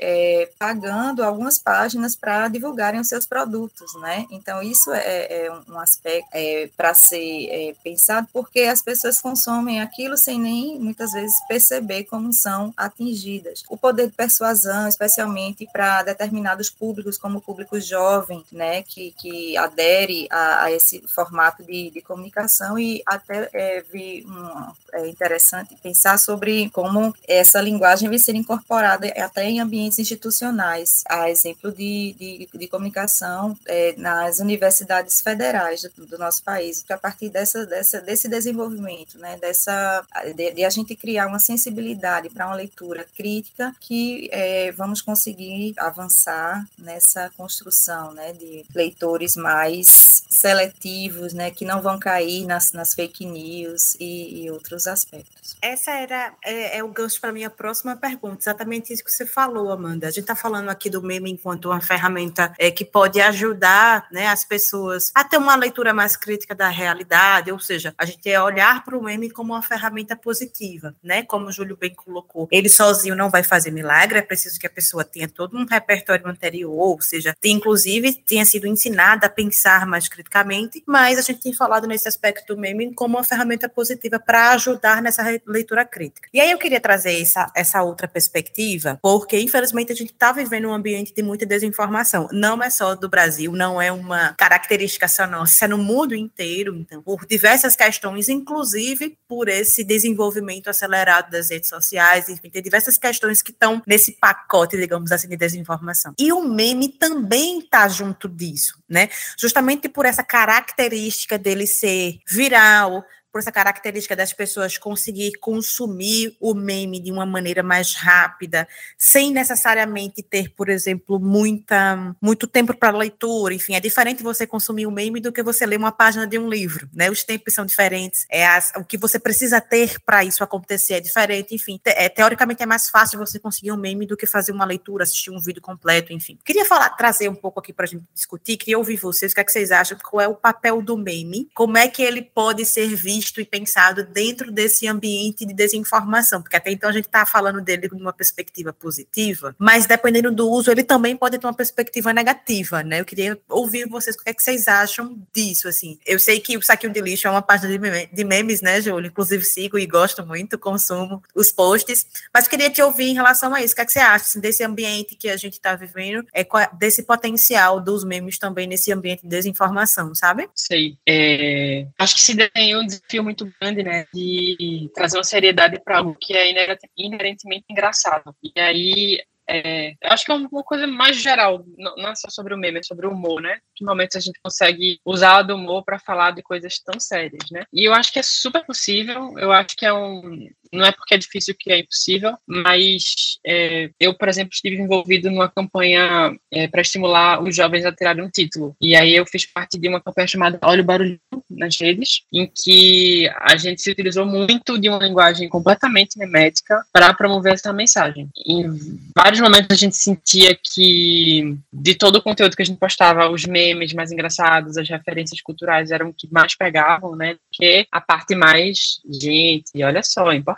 [0.60, 4.26] pagando algumas páginas para divulgarem os seus produtos, né?
[4.32, 9.82] Então isso é, é um aspecto é, para ser é, pensado, porque as pessoas consomem
[9.82, 13.64] aquilo sem nem muitas vezes perceber como são atingidas.
[13.70, 19.58] O poder de persuasão, especialmente para determinados públicos, como o público jovem, né, que, que
[19.58, 22.78] adere a, a esse formato de, de, comunicação.
[22.78, 29.08] E até é, vi um, é interessante pensar sobre como essa linguagem vai ser incorporada
[29.08, 36.06] até em ambientes institucionais, a exemplo de, de, de comunicação é, nas universidades federais do,
[36.06, 40.70] do nosso país, que a partir dessa, dessa, desse desenvolvimento, né, dessa, de, de a
[40.70, 48.14] gente criar uma sensibilidade para uma leitura crítica, que é, vamos conseguir avançar nessa construção
[48.14, 54.44] né, de leitores mais seletivos, né, que não vão cair nas, nas fake news e,
[54.44, 55.56] e outros aspectos.
[55.62, 59.26] Essa era é, é o gancho para a minha próxima pergunta, exatamente isso que você
[59.26, 60.08] falou, Amanda.
[60.08, 64.28] A gente está falando aqui do meme enquanto uma ferramenta é, que pode ajudar né,
[64.28, 68.42] as pessoas a ter uma leitura mais crítica da realidade, ou seja, a gente é
[68.42, 71.24] olhar para o meme como uma ferramenta positiva, né?
[71.24, 72.48] Como o Júlio bem colocou.
[72.52, 76.28] Ele sozinho não vai fazer milagre, é preciso que a pessoa tenha todo um repertório
[76.28, 81.42] anterior, ou seja, tenha, inclusive tenha sido ensinada a pensar mais criticamente, mas a gente
[81.42, 86.30] tem falado nesse aspecto do meme como uma ferramenta positiva para ajudar nessa leitura crítica.
[86.34, 90.68] E aí eu queria trazer essa, essa outra perspectiva, porque infelizmente a gente está vivendo
[90.68, 92.28] um ambiente de muita desinformação.
[92.32, 96.76] Não é só do Brasil, não é uma característica só nossa, é no mundo inteiro,
[96.76, 102.98] então, por diversas questões, inclusive por esse desenvolvimento acelerado das redes sociais, enfim, tem diversas
[102.98, 106.14] questões que estão nesse pacote, digamos assim, de desinformação.
[106.18, 109.10] E o meme também está junto disso, né?
[109.38, 113.04] Justamente por essa característica dele ser viral,
[113.38, 119.32] por essa característica das pessoas conseguir consumir o meme de uma maneira mais rápida, sem
[119.32, 123.54] necessariamente ter, por exemplo, muita, muito tempo para leitura.
[123.54, 126.50] Enfim, é diferente você consumir um meme do que você ler uma página de um
[126.50, 127.12] livro, né?
[127.12, 131.00] Os tempos são diferentes, é as, o que você precisa ter para isso acontecer é
[131.00, 131.54] diferente.
[131.54, 134.66] Enfim, te, é, teoricamente é mais fácil você conseguir um meme do que fazer uma
[134.66, 136.40] leitura, assistir um vídeo completo, enfim.
[136.44, 139.42] Queria falar, trazer um pouco aqui para a gente discutir, queria ouvir vocês, o que,
[139.42, 142.66] é que vocês acham, qual é o papel do meme, como é que ele pode
[142.66, 147.06] ser visto visto e pensado dentro desse ambiente de desinformação, porque até então a gente
[147.06, 151.46] está falando dele de uma perspectiva positiva, mas dependendo do uso, ele também pode ter
[151.46, 153.02] uma perspectiva negativa, né?
[153.02, 156.00] Eu queria ouvir vocês o que, é que vocês acham disso, assim.
[156.06, 157.78] Eu sei que o Saquinho de Lixo é uma página
[158.12, 159.08] de memes, né, Júlio?
[159.08, 163.62] Inclusive sigo e gosto muito, consumo os posts, mas queria te ouvir em relação a
[163.62, 163.74] isso.
[163.74, 166.48] O que, é que você acha assim, desse ambiente que a gente está vivendo, é,
[166.78, 170.50] desse potencial dos memes também nesse ambiente de desinformação, sabe?
[170.56, 170.98] Sei.
[171.08, 172.38] É, acho que se
[172.76, 176.52] um desafio muito grande, né, de trazer uma seriedade para algo que é
[176.98, 178.36] inerentemente engraçado.
[178.44, 182.58] E aí é, acho que é uma coisa mais geral, não é só sobre o
[182.58, 183.60] meme, é sobre o humor, né?
[183.74, 187.64] Que momentos a gente consegue usar do humor para falar de coisas tão sérias, né?
[187.72, 190.50] E eu acho que é super possível, eu acho que é um.
[190.72, 195.30] Não é porque é difícil que é impossível, mas é, eu, por exemplo, estive envolvido
[195.30, 198.76] numa campanha é, para estimular os jovens a tirarem um título.
[198.82, 202.48] E aí eu fiz parte de uma campanha chamada Olha o Barulho nas redes, em
[202.48, 208.30] que a gente se utilizou muito de uma linguagem completamente memética para promover essa mensagem.
[208.46, 213.30] Em vários momentos a gente sentia que de todo o conteúdo que a gente postava,
[213.30, 217.38] os memes mais engraçados, as referências culturais eram o que mais pegavam, né?
[217.52, 220.57] Que a parte mais, gente, olha só, é importante,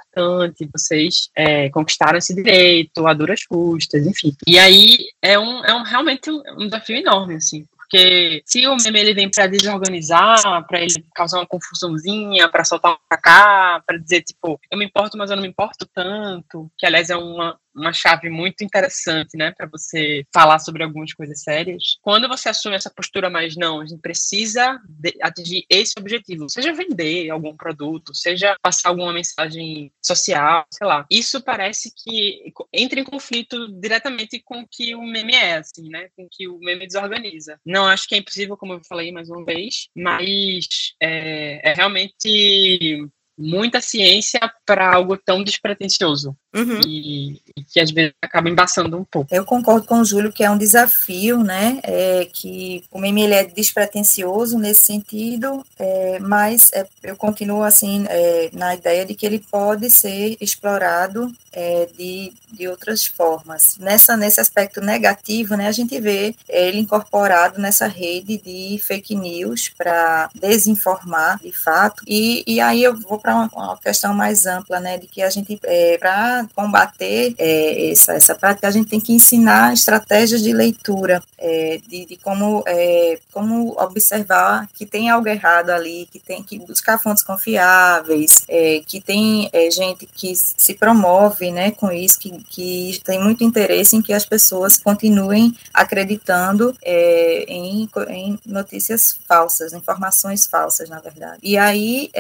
[0.74, 4.34] vocês é, conquistaram esse direito a duras custas, enfim.
[4.48, 8.78] E aí é um, é um realmente um, um desafio enorme, assim, porque se o
[8.78, 13.98] meme ele vem para desorganizar, para ele causar uma confusãozinha, para soltar um cá, para
[13.98, 17.58] dizer tipo, eu me importo, mas eu não me importo tanto, que aliás é uma
[17.76, 21.98] uma chave muito interessante, né, para você falar sobre algumas coisas sérias.
[22.02, 24.80] Quando você assume essa postura, mas não, a gente precisa
[25.22, 31.06] atingir esse objetivo, seja vender algum produto, seja passar alguma mensagem social, sei lá.
[31.10, 36.10] Isso parece que entra em conflito diretamente com o que o meme é, assim, né,
[36.16, 37.60] com o que o meme desorganiza.
[37.66, 40.68] Não acho que é impossível, como eu falei mais uma vez, mas
[41.02, 46.36] é, é realmente muita ciência para algo tão despretensioso.
[46.54, 46.82] Uhum.
[46.86, 49.34] E, e, que às vezes acaba embaçando um pouco.
[49.34, 51.80] Eu concordo com o Júlio que é um desafio, né?
[51.84, 58.06] É, que o meme ele é despretensioso nesse sentido, é, mas é, eu continuo assim
[58.10, 63.78] é, na ideia de que ele pode ser explorado é, de, de outras formas.
[63.78, 69.70] Nessa, nesse aspecto negativo, né, a gente vê ele incorporado nessa rede de fake news
[69.70, 72.04] para desinformar de fato.
[72.08, 75.30] E, e aí eu vou para uma, uma, questão mais ampla, né, de que a
[75.30, 80.54] gente, é, para combater é, essa, essa prática, a gente tem que ensinar estratégias de
[80.54, 86.44] leitura, é, de, de como, é, como observar que tem algo errado ali, que tem
[86.44, 92.20] que buscar fontes confiáveis, é, que tem é, gente que se promove né, com isso,
[92.20, 99.74] que, que tem muito interesse em que as pessoas continuem acreditando em, em notícias falsas,
[99.74, 101.40] informações falsas, na verdade.
[101.44, 102.12] E aí,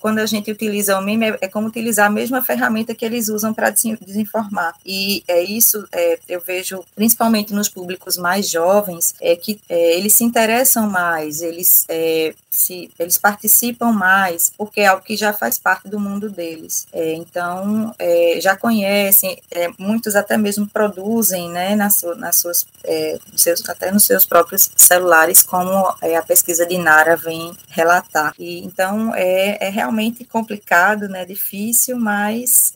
[0.00, 3.28] quando a gente gente utiliza o meme é, como utilizar a mesma ferramenta que eles
[3.28, 4.74] usam para desinformar.
[4.84, 10.14] E é isso, é, eu vejo, principalmente nos públicos mais jovens, é que é, eles
[10.14, 15.58] se interessam mais, eles é, se, eles participam mais, porque é algo que já faz
[15.58, 16.86] parte do mundo deles.
[16.92, 23.18] É, então, é, já conhecem, é, muitos até mesmo produzem, né, nas, nas suas, é,
[23.36, 28.32] seus, até nos seus próprios celulares, como é, a pesquisa de Nara vem relatar.
[28.38, 32.72] E, então, é, é realmente complicado, né, difícil, mas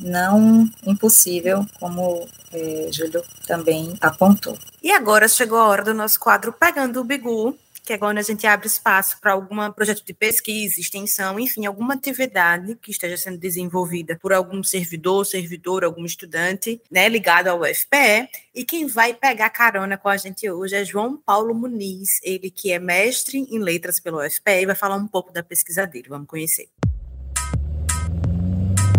[0.00, 2.26] não impossível, como
[2.90, 4.58] Júlio também apontou.
[4.82, 8.22] E agora chegou a hora do nosso quadro Pegando o Bigu, que é quando a
[8.22, 13.38] gente abre espaço para algum projeto de pesquisa, extensão, enfim, alguma atividade que esteja sendo
[13.38, 18.28] desenvolvida por algum servidor, servidor, algum estudante, né, ligado ao UFPE.
[18.52, 22.72] E quem vai pegar carona com a gente hoje é João Paulo Muniz, ele que
[22.72, 26.08] é mestre em letras pelo UFPE e vai falar um pouco da pesquisa dele.
[26.08, 26.68] Vamos conhecer.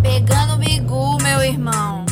[0.01, 2.07] Pegando o bigu, meu irmão.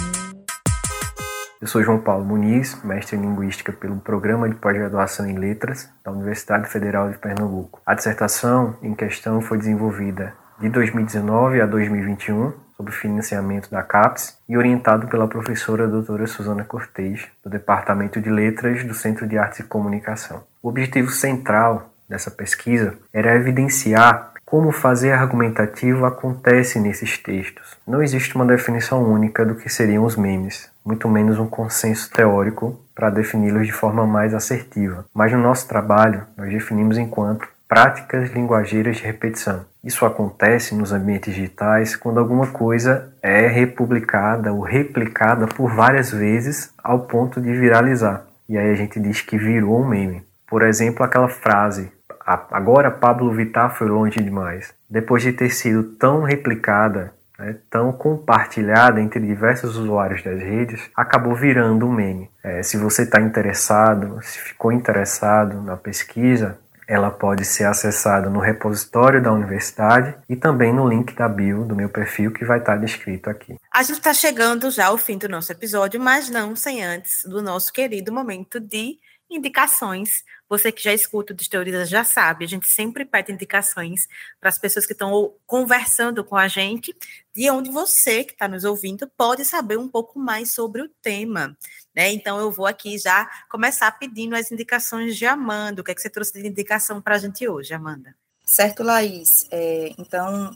[1.62, 6.12] Eu sou João Paulo Muniz, mestre em Linguística pelo Programa de Pós-Graduação em Letras da
[6.12, 7.82] Universidade Federal de Pernambuco.
[7.86, 14.58] A dissertação em questão foi desenvolvida de 2019 a 2021 sobre financiamento da CAPES e
[14.58, 19.64] orientado pela professora doutora Suzana Cortez, do Departamento de Letras do Centro de Artes e
[19.64, 20.44] Comunicação.
[20.62, 27.78] O objetivo central dessa pesquisa era evidenciar como fazer argumentativo acontece nesses textos.
[27.88, 32.80] Não existe uma definição única do que seriam os memes, muito menos um consenso teórico
[32.94, 35.06] para defini-los de forma mais assertiva.
[35.14, 39.66] Mas no nosso trabalho, nós definimos enquanto práticas linguageiras de repetição.
[39.84, 46.72] Isso acontece nos ambientes digitais quando alguma coisa é republicada ou replicada por várias vezes
[46.84, 48.26] ao ponto de viralizar.
[48.48, 50.24] E aí a gente diz que virou um meme.
[50.48, 51.92] Por exemplo, aquela frase
[52.26, 54.74] Agora Pablo Vittar foi longe demais.
[54.90, 61.36] Depois de ter sido tão replicada, né, tão compartilhada entre diversos usuários das redes, acabou
[61.36, 62.30] virando um meme.
[62.44, 66.58] É, se você está interessado, se ficou interessado na pesquisa,
[66.88, 71.76] ela pode ser acessada no repositório da universidade e também no link da bio do
[71.76, 73.56] meu perfil que vai estar descrito aqui.
[73.74, 77.42] A gente está chegando já ao fim do nosso episódio, mas não sem antes do
[77.42, 78.98] nosso querido momento de
[79.30, 80.24] indicações.
[80.48, 84.08] Você que já escuta o Teorias já sabe, a gente sempre pede indicações
[84.40, 86.96] para as pessoas que estão conversando com a gente,
[87.36, 91.58] de onde você que está nos ouvindo pode saber um pouco mais sobre o tema.
[91.96, 92.12] Né?
[92.12, 95.82] Então, eu vou aqui já começar pedindo as indicações de Amanda.
[95.82, 98.16] O que é que você trouxe de indicação para a gente hoje, Amanda?
[98.44, 99.48] Certo, Laís.
[99.50, 100.56] É, então,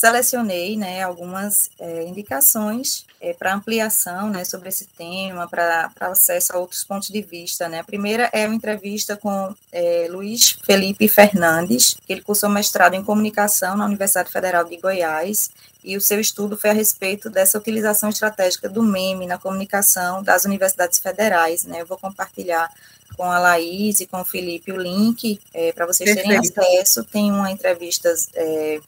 [0.00, 6.58] selecionei né, algumas é, indicações é, para ampliação né, sobre esse tema, para acesso a
[6.58, 7.68] outros pontos de vista.
[7.68, 7.80] Né.
[7.80, 13.04] A primeira é uma entrevista com é, Luiz Felipe Fernandes, que ele cursou mestrado em
[13.04, 15.50] comunicação na Universidade Federal de Goiás,
[15.84, 20.46] e o seu estudo foi a respeito dessa utilização estratégica do meme na comunicação das
[20.46, 21.64] universidades federais.
[21.64, 21.82] Né.
[21.82, 22.70] Eu vou compartilhar
[23.18, 26.54] com a Laís e com o Felipe o link é, para vocês Perfeito.
[26.54, 27.04] terem acesso.
[27.04, 28.80] Tem uma entrevista é,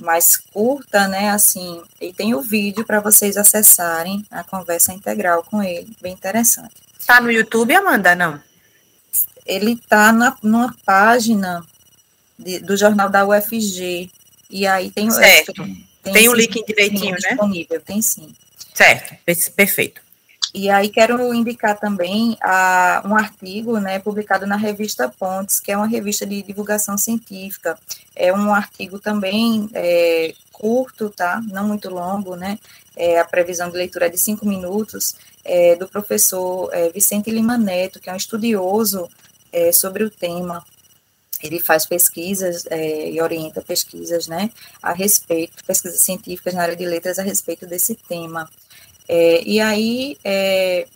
[0.00, 1.30] mais curta, né?
[1.30, 6.74] Assim, e tem o vídeo para vocês acessarem a conversa integral com ele, bem interessante.
[7.06, 8.14] Tá no YouTube, Amanda?
[8.14, 8.40] Não?
[9.46, 11.64] Ele tá na, numa página
[12.38, 14.10] de, do jornal da UFG.
[14.48, 15.52] E aí tem, certo.
[16.02, 17.28] tem, tem o link direitinho, né?
[17.30, 18.34] Disponível, tem sim.
[18.74, 19.14] Certo,
[19.54, 20.00] perfeito.
[20.52, 25.76] E aí quero indicar também a, um artigo né, publicado na revista Pontes, que é
[25.76, 27.78] uma revista de divulgação científica.
[28.16, 31.40] É um artigo também é, curto, tá?
[31.50, 32.58] Não muito longo, né?
[32.96, 37.56] É, a previsão de leitura é de cinco minutos, é, do professor é, Vicente Lima
[37.56, 39.08] Neto, que é um estudioso
[39.52, 40.64] é, sobre o tema.
[41.42, 44.50] Ele faz pesquisas é, e orienta pesquisas, né,
[44.82, 48.50] a respeito, pesquisas científicas na área de letras a respeito desse tema.
[49.12, 50.86] É, e aí é,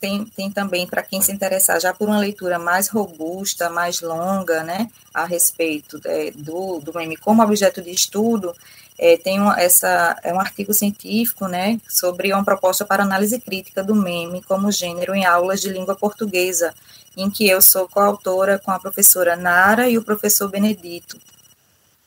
[0.00, 4.62] tem, tem também, para quem se interessar já por uma leitura mais robusta, mais longa,
[4.62, 8.54] né, a respeito é, do, do meme como objeto de estudo,
[8.96, 13.82] é, tem uma, essa, é um artigo científico, né, sobre uma proposta para análise crítica
[13.82, 16.72] do meme como gênero em aulas de língua portuguesa,
[17.16, 21.18] em que eu sou coautora com a professora Nara e o professor Benedito.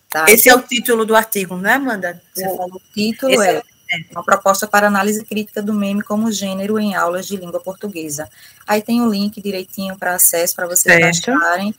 [0.10, 0.24] Tá?
[0.30, 2.22] Esse é o título do artigo, né, Amanda?
[2.34, 3.79] Você o, falou, título Esse é, é
[4.12, 8.30] uma proposta para análise crítica do meme como gênero em aulas de língua portuguesa.
[8.68, 11.32] Aí tem o um link direitinho para acesso para vocês certo.
[11.40, 11.74] baixarem.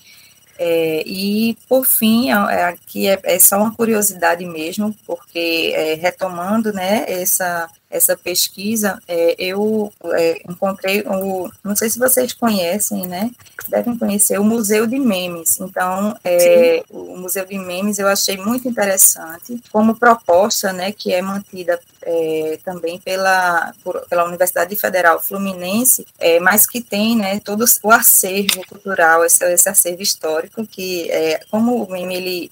[0.63, 5.95] É, e, por fim, é, é, aqui é, é, só uma curiosidade mesmo, porque é,
[5.95, 13.07] retomando né, essa, essa pesquisa, é, eu é, encontrei o, não sei se vocês conhecem,
[13.07, 13.31] né?
[13.69, 15.61] Devem conhecer o Museu de Memes.
[15.61, 21.21] Então, é, o Museu de Memes eu achei muito interessante como proposta, né, que é
[21.21, 27.65] mantida é, também pela, por, pela Universidade Federal Fluminense, é, mas que tem né, todo
[27.83, 32.51] o acervo cultural, esse, esse acervo histórico, que é, como o meme ele,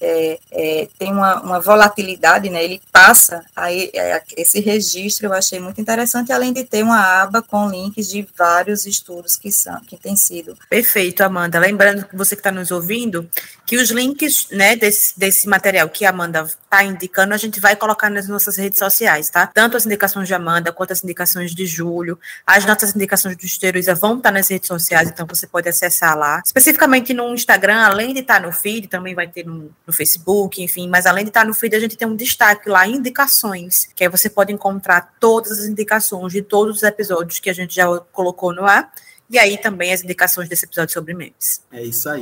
[0.97, 6.31] tem uma, uma volatilidade, né, ele passa aí, é, esse registro, eu achei muito interessante,
[6.31, 10.55] além de ter uma aba com links de vários estudos que, são, que têm sido.
[10.69, 11.59] Perfeito, Amanda.
[11.59, 13.29] Lembrando que você que está nos ouvindo,
[13.65, 17.75] que os links né, desse, desse material que a Amanda está indicando, a gente vai
[17.75, 19.39] colocar nas nossas redes sociais, tá?
[19.39, 19.47] tá?
[19.47, 22.19] Tanto as indicações de Amanda quanto as indicações de Júlio.
[22.45, 26.41] As nossas indicações do Esteroiza vão estar nas redes sociais, então você pode acessar lá.
[26.43, 30.89] Especificamente no Instagram, além de estar no feed, também vai ter no, no Facebook, enfim,
[30.89, 34.09] mas além de estar no feed, a gente tem um destaque lá, indicações, que aí
[34.09, 38.53] você pode encontrar todas as indicações de todos os episódios que a gente já colocou
[38.53, 38.91] no ar.
[39.29, 41.63] E aí também as indicações desse episódio sobre memes.
[41.71, 42.21] É isso aí.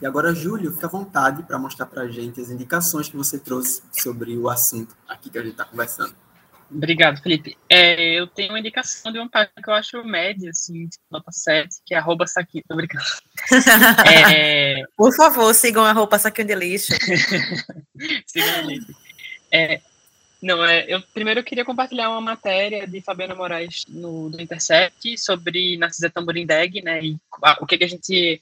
[0.00, 3.38] E agora, Júlio, fica à vontade para mostrar para a gente as indicações que você
[3.38, 6.14] trouxe sobre o assunto aqui que a gente está conversando.
[6.70, 7.56] Obrigado, Felipe.
[7.68, 11.32] É, eu tenho uma indicação de uma página que eu acho média, assim, tipo, nota
[11.32, 13.04] 7, que é arroba saquinho, tô brincando.
[14.30, 14.82] É...
[14.96, 16.92] Por favor, sigam arroba saquinho de lixo.
[18.26, 18.92] sigam lixo.
[19.50, 19.80] É,
[20.40, 25.18] não, é, eu primeiro eu queria compartilhar uma matéria de Fabiana Moraes no do Intercept
[25.18, 27.16] sobre Narcisa Tamborindeg, né, e
[27.60, 28.40] o que, que a gente,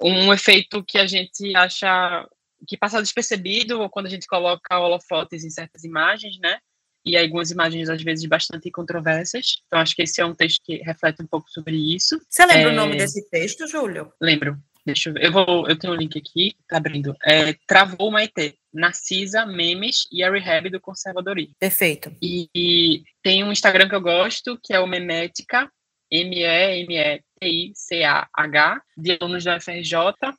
[0.00, 2.26] um efeito que a gente acha
[2.66, 6.58] que passa despercebido quando a gente coloca holofotes em certas imagens, né,
[7.06, 9.62] e algumas imagens, às vezes, bastante controversas.
[9.66, 12.20] Então, acho que esse é um texto que reflete um pouco sobre isso.
[12.28, 12.72] Você lembra é...
[12.72, 14.12] o nome desse texto, Júlio?
[14.20, 14.60] Lembro.
[14.86, 15.24] Deixa eu ver.
[15.24, 17.12] Eu, vou, eu tenho um link aqui, tá abrindo.
[17.26, 21.56] É, Travou Maite, Narcisa, Memes e a Rehab do Conservadorismo.
[21.58, 22.14] Perfeito.
[22.22, 25.68] E, e, tem um Instagram que eu gosto, que é o Memética,
[26.10, 29.94] M-E-M-E T-I-C-A-H, de alunos da FRJ.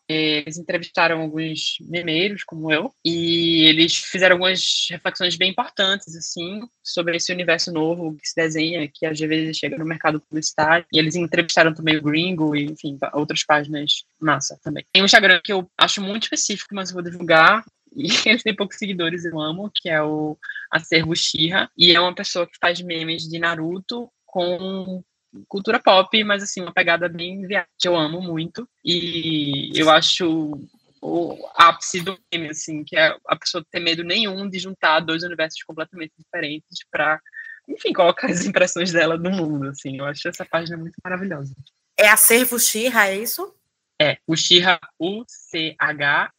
[0.09, 7.17] Eles entrevistaram alguns memeiros, como eu, e eles fizeram algumas reflexões bem importantes, assim, sobre
[7.17, 10.85] esse universo novo que se desenha, que às vezes chega no mercado publicitário.
[10.91, 14.85] E eles entrevistaram também o Gringo e, enfim, outras páginas massa também.
[14.91, 17.63] Tem um Instagram que eu acho muito específico, mas eu vou divulgar,
[17.95, 20.37] e ele tem poucos seguidores, eu amo, que é o
[20.71, 25.03] Acervo Shira, e é uma pessoa que faz memes de Naruto com
[25.47, 28.67] cultura pop, mas assim, uma pegada bem viagem, que eu amo muito.
[28.83, 30.59] E eu acho
[31.01, 35.23] o ápice do meme, assim, que é a pessoa ter medo nenhum de juntar dois
[35.23, 37.21] universos completamente diferentes para,
[37.67, 39.97] enfim, colocar as impressões dela no mundo, assim.
[39.97, 41.55] Eu acho essa página muito maravilhosa.
[41.97, 43.55] É Acervo Xirra, é isso?
[43.99, 46.37] É, o Xirra, U-C-H-I-H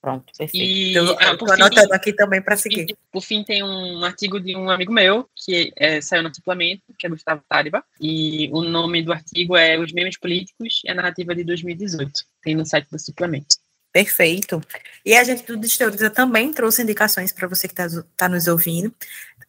[0.00, 0.56] Pronto, perfeito.
[0.56, 2.96] E, eu, ah, estou anotando aqui também para seguir.
[3.12, 7.06] Por fim, tem um artigo de um amigo meu, que é, saiu no suplemento, que
[7.06, 11.34] é Gustavo Tariba, e o nome do artigo é Os Memes Políticos e a Narrativa
[11.34, 12.12] de 2018.
[12.42, 13.56] Tem no site do suplemento.
[13.92, 14.62] Perfeito.
[15.04, 18.94] E a gente do Desteoriza também trouxe indicações para você que está tá nos ouvindo.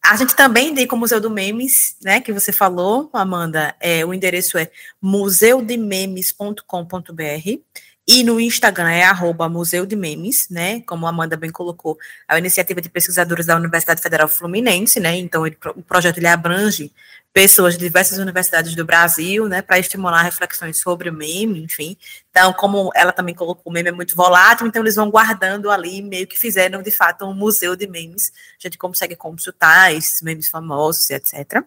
[0.04, 3.76] A gente também indica o Museu do Memes, né, que você falou, Amanda.
[3.80, 7.62] É, o endereço é museudememes.com.br.
[8.08, 10.82] E no Instagram é arroba Museu de Memes, né?
[10.82, 11.98] Como a Amanda bem colocou,
[12.30, 15.16] é a iniciativa de pesquisadores da Universidade Federal Fluminense, né?
[15.18, 16.92] Então, ele, o projeto ele abrange
[17.34, 19.62] pessoas de diversas universidades do Brasil, né?
[19.62, 21.96] Para estimular reflexões sobre o meme, enfim.
[22.32, 26.02] Então, como ela também colocou, o meme é muito volátil, então eles vão guardando ali,
[26.02, 28.32] meio que fizeram, de fato, um museu de memes.
[28.60, 31.64] A gente consegue consultar esses memes famosos, etc.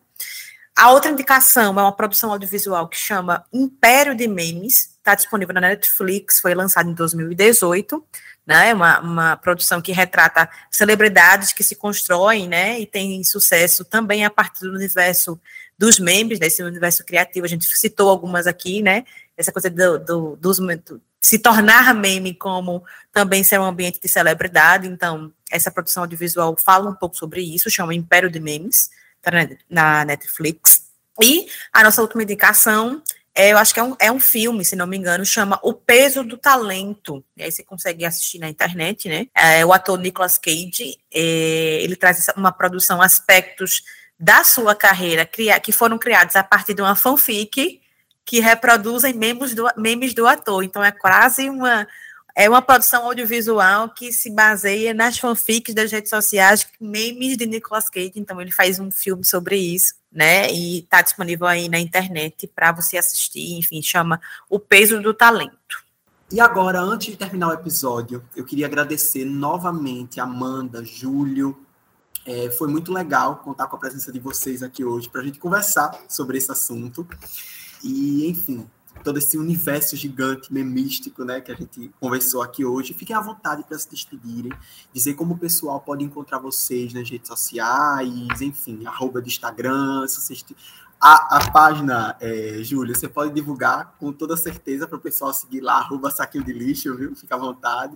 [0.77, 5.61] A outra indicação é uma produção audiovisual que chama Império de Memes, está disponível na
[5.61, 8.05] Netflix, foi lançado em 2018,
[8.45, 8.75] né?
[8.75, 12.81] Uma, uma produção que retrata celebridades que se constroem, né?
[12.81, 15.41] E tem sucesso também a partir do universo
[15.79, 17.47] dos membros desse universo criativo.
[17.47, 19.05] A gente citou algumas aqui, né?
[19.37, 24.09] Essa coisa do, do, dos, do se tornar meme como também ser um ambiente de
[24.09, 24.89] celebridade.
[24.89, 28.91] Então, essa produção audiovisual fala um pouco sobre isso, chama Império de Memes,
[29.25, 30.85] tá na Netflix.
[31.23, 33.03] E a nossa última indicação
[33.35, 35.73] é, eu acho que é um, é um filme, se não me engano, chama O
[35.73, 37.25] Peso do Talento.
[37.37, 39.27] E aí você consegue assistir na internet, né?
[39.35, 43.83] É, o ator Nicolas Cage, é, ele traz uma produção, aspectos
[44.19, 47.81] da sua carreira que foram criados a partir de uma fanfic
[48.25, 50.63] que reproduzem memes do, memes do ator.
[50.63, 51.89] Então é quase uma,
[52.35, 57.89] é uma produção audiovisual que se baseia nas fanfics das redes sociais, memes de Nicolas
[57.89, 58.13] Cage.
[58.17, 60.51] Então, ele faz um filme sobre isso, né?
[60.53, 63.57] E está disponível aí na internet para você assistir.
[63.59, 64.21] Enfim, chama
[64.51, 65.85] O Peso do Talento.
[66.33, 71.57] E agora, antes de terminar o episódio, eu queria agradecer novamente Amanda, Júlio,
[72.27, 75.39] É, foi muito legal contar com a presença de vocês aqui hoje para a gente
[75.39, 77.07] conversar sobre esse assunto.
[77.83, 78.67] E, enfim,
[79.05, 82.95] todo esse universo gigante, memístico, né, que a gente conversou aqui hoje.
[82.95, 84.53] Fiquem à vontade para se despedirem,
[84.93, 90.21] dizer como o pessoal pode encontrar vocês nas redes sociais, enfim, arroba do Instagram, se
[90.21, 90.45] vocês
[91.01, 95.61] a, a página, é, Júlia, você pode divulgar com toda certeza para o pessoal seguir
[95.61, 97.15] lá, arroba saquinho de lixo, viu?
[97.15, 97.95] Fica à vontade.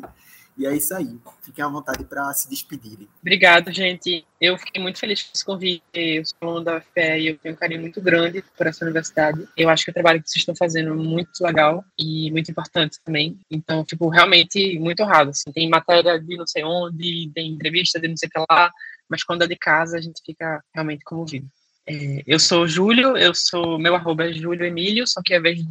[0.59, 1.17] E é isso aí.
[1.41, 3.09] Fiquem à vontade para se despedirem.
[3.23, 4.27] Obrigado, gente.
[4.41, 5.85] Eu fiquei muito feliz com esse convite.
[5.95, 9.47] Eu sou aluno da UFPE e eu tenho um carinho muito grande por essa universidade.
[9.57, 12.99] Eu acho que o trabalho que vocês estão fazendo é muito legal e muito importante
[13.05, 13.39] também.
[13.49, 15.31] Então, fico realmente muito honrado.
[15.31, 18.73] Assim, tem matéria de não sei onde, tem entrevista de não sei o que lá,
[19.09, 21.49] mas quando é de casa, a gente fica realmente comovido.
[21.87, 25.65] É, eu sou Júlio, eu sou, meu arroba é Júlio Emílio, só que ao invés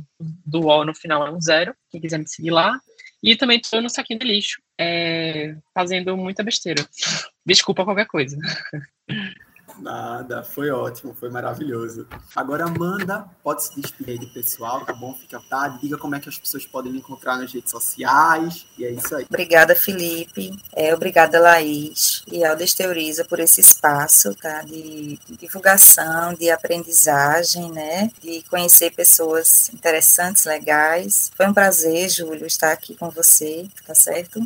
[0.45, 2.79] do O no final é um zero, quem quiser me seguir lá.
[3.23, 6.87] E também estou no saquinho de lixo, é, fazendo muita besteira.
[7.45, 8.37] Desculpa qualquer coisa.
[9.79, 12.07] Nada, foi ótimo, foi maravilhoso.
[12.35, 15.13] Agora, Amanda, pode se despedir do pessoal, tá bom?
[15.13, 18.65] Fique à vontade, diga como é que as pessoas podem me encontrar nas redes sociais,
[18.77, 19.25] e é isso aí.
[19.29, 20.57] Obrigada, Felipe.
[20.73, 24.63] É, obrigada, Laís e Aldes Teoriza por esse espaço, tá?
[24.63, 28.11] De divulgação, de aprendizagem, né?
[28.21, 31.31] De conhecer pessoas interessantes, legais.
[31.35, 34.39] Foi um prazer, Júlio, estar aqui com você, tá certo?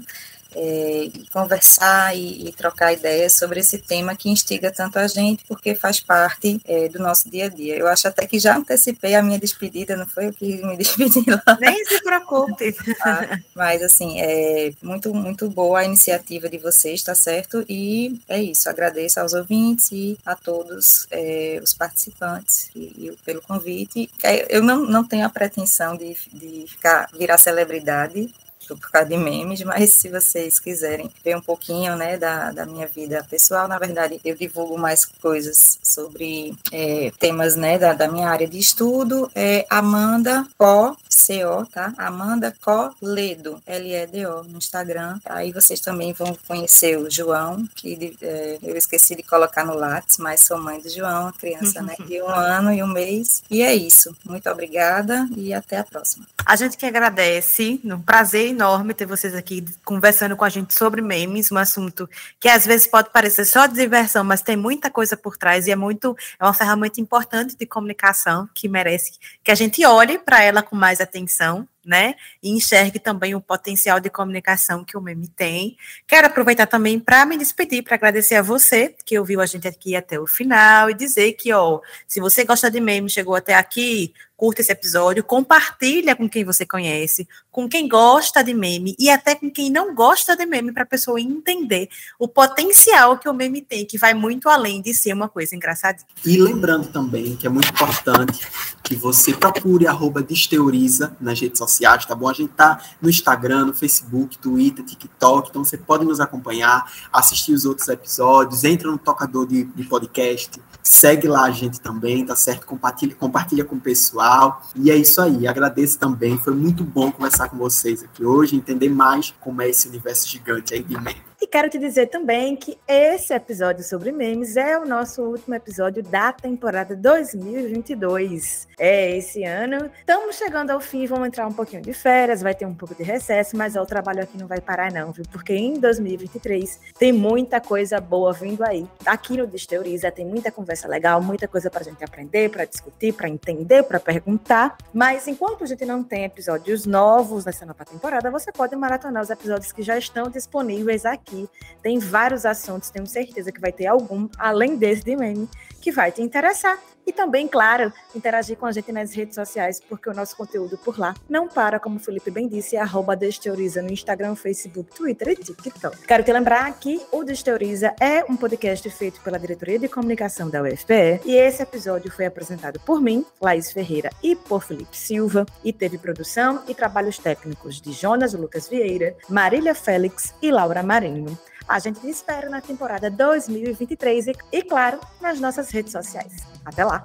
[0.56, 5.76] É, conversar e, e, trocar ideias sobre esse tema que instiga tanto a gente, porque
[5.76, 7.78] faz parte é, do nosso dia a dia.
[7.78, 11.24] Eu acho até que já antecipei a minha despedida, não foi eu que me despedi
[11.30, 11.58] lá.
[11.60, 12.76] Nem se preocupe.
[13.02, 17.66] Ah, mas, assim, é muito, muito boa a iniciativa de vocês, tá certo?
[17.68, 23.42] E é isso, agradeço aos ouvintes e a todos é, os participantes e, e, pelo
[23.42, 24.10] convite.
[24.24, 28.30] É, eu não, não tenho a pretensão de, de ficar, virar celebridade,
[28.78, 32.88] por causa de memes, mas se vocês quiserem ver um pouquinho, né, da, da minha
[32.88, 38.30] vida pessoal, na verdade, eu divulgo mais coisas sobre é, temas, né, da, da minha
[38.30, 41.94] área de estudo, é Amanda Co, C-O, tá?
[41.98, 45.20] Amanda Coledo, L-E-D-O, no Instagram.
[45.26, 50.18] Aí vocês também vão conhecer o João, que é, eu esqueci de colocar no Lattes,
[50.18, 53.44] mas sou mãe do João, criança, né, de um ano e um mês.
[53.50, 54.16] E é isso.
[54.26, 56.26] Muito obrigada e até a próxima.
[56.46, 58.61] A gente que agradece, um prazer enorme
[58.94, 62.10] ter vocês aqui conversando com a gente sobre memes, um assunto
[62.40, 65.76] que às vezes pode parecer só diversão, mas tem muita coisa por trás e é
[65.76, 70.62] muito é uma ferramenta importante de comunicação que merece que a gente olhe para ela
[70.62, 72.16] com mais atenção né?
[72.42, 75.78] E enxergue também o potencial de comunicação que o meme tem.
[76.08, 79.96] Quero aproveitar também para me despedir, para agradecer a você que ouviu a gente aqui
[79.96, 84.14] até o final e dizer que, ó, se você gosta de meme, chegou até aqui,
[84.42, 89.36] curta esse episódio, compartilha com quem você conhece, com quem gosta de meme e até
[89.36, 93.62] com quem não gosta de meme para a pessoa entender o potencial que o meme
[93.62, 96.08] tem, que vai muito além de ser uma coisa engraçadinha.
[96.26, 98.48] E lembrando também que é muito importante
[98.84, 102.28] que você procure arroba Desteoriza nas redes sociais, tá bom?
[102.28, 107.54] A gente tá no Instagram, no Facebook, Twitter, TikTok, então você pode nos acompanhar, assistir
[107.54, 112.36] os outros episódios, entra no tocador de, de podcast, segue lá a gente também, tá
[112.36, 112.66] certo?
[112.66, 114.62] Compartilha, compartilha com o pessoal.
[114.76, 118.90] E é isso aí, agradeço também, foi muito bom conversar com vocês aqui hoje, entender
[118.90, 121.31] mais como é esse universo gigante aí de meme.
[121.52, 126.32] Quero te dizer também que esse episódio sobre memes é o nosso último episódio da
[126.32, 128.70] temporada 2022.
[128.80, 129.92] É esse ano.
[130.00, 133.04] Estamos chegando ao fim, vamos entrar um pouquinho de férias, vai ter um pouco de
[133.04, 135.26] recesso, mas ó, o trabalho aqui não vai parar não, viu?
[135.30, 138.88] Porque em 2023 tem muita coisa boa vindo aí.
[139.06, 143.14] Aqui no Desteoriza tem muita conversa legal, muita coisa para a gente aprender, para discutir,
[143.14, 144.78] para entender, para perguntar.
[144.94, 149.30] Mas enquanto a gente não tem episódios novos nessa nova temporada, você pode maratonar os
[149.30, 151.41] episódios que já estão disponíveis aqui
[151.82, 155.50] Tem vários assuntos, tenho certeza que vai ter algum, além desse de meme,
[155.82, 156.78] que vai te interessar.
[157.06, 161.00] E também, claro, interagir com a gente nas redes sociais, porque o nosso conteúdo por
[161.00, 165.36] lá não para, como o Felipe bem disse, arroba Desteoriza no Instagram, Facebook, Twitter e
[165.36, 165.98] TikTok.
[166.06, 170.62] Quero te lembrar que o Desteoriza é um podcast feito pela Diretoria de Comunicação da
[170.62, 175.74] UFPE e esse episódio foi apresentado por mim, Laís Ferreira, e por Felipe Silva, e
[175.74, 181.38] teve produção e trabalhos técnicos de Jonas Lucas Vieira, Marília Félix e Laura Marinho.
[181.68, 186.44] A gente te espera na temporada 2023 e, e claro, nas nossas redes sociais.
[186.66, 187.04] Até lá!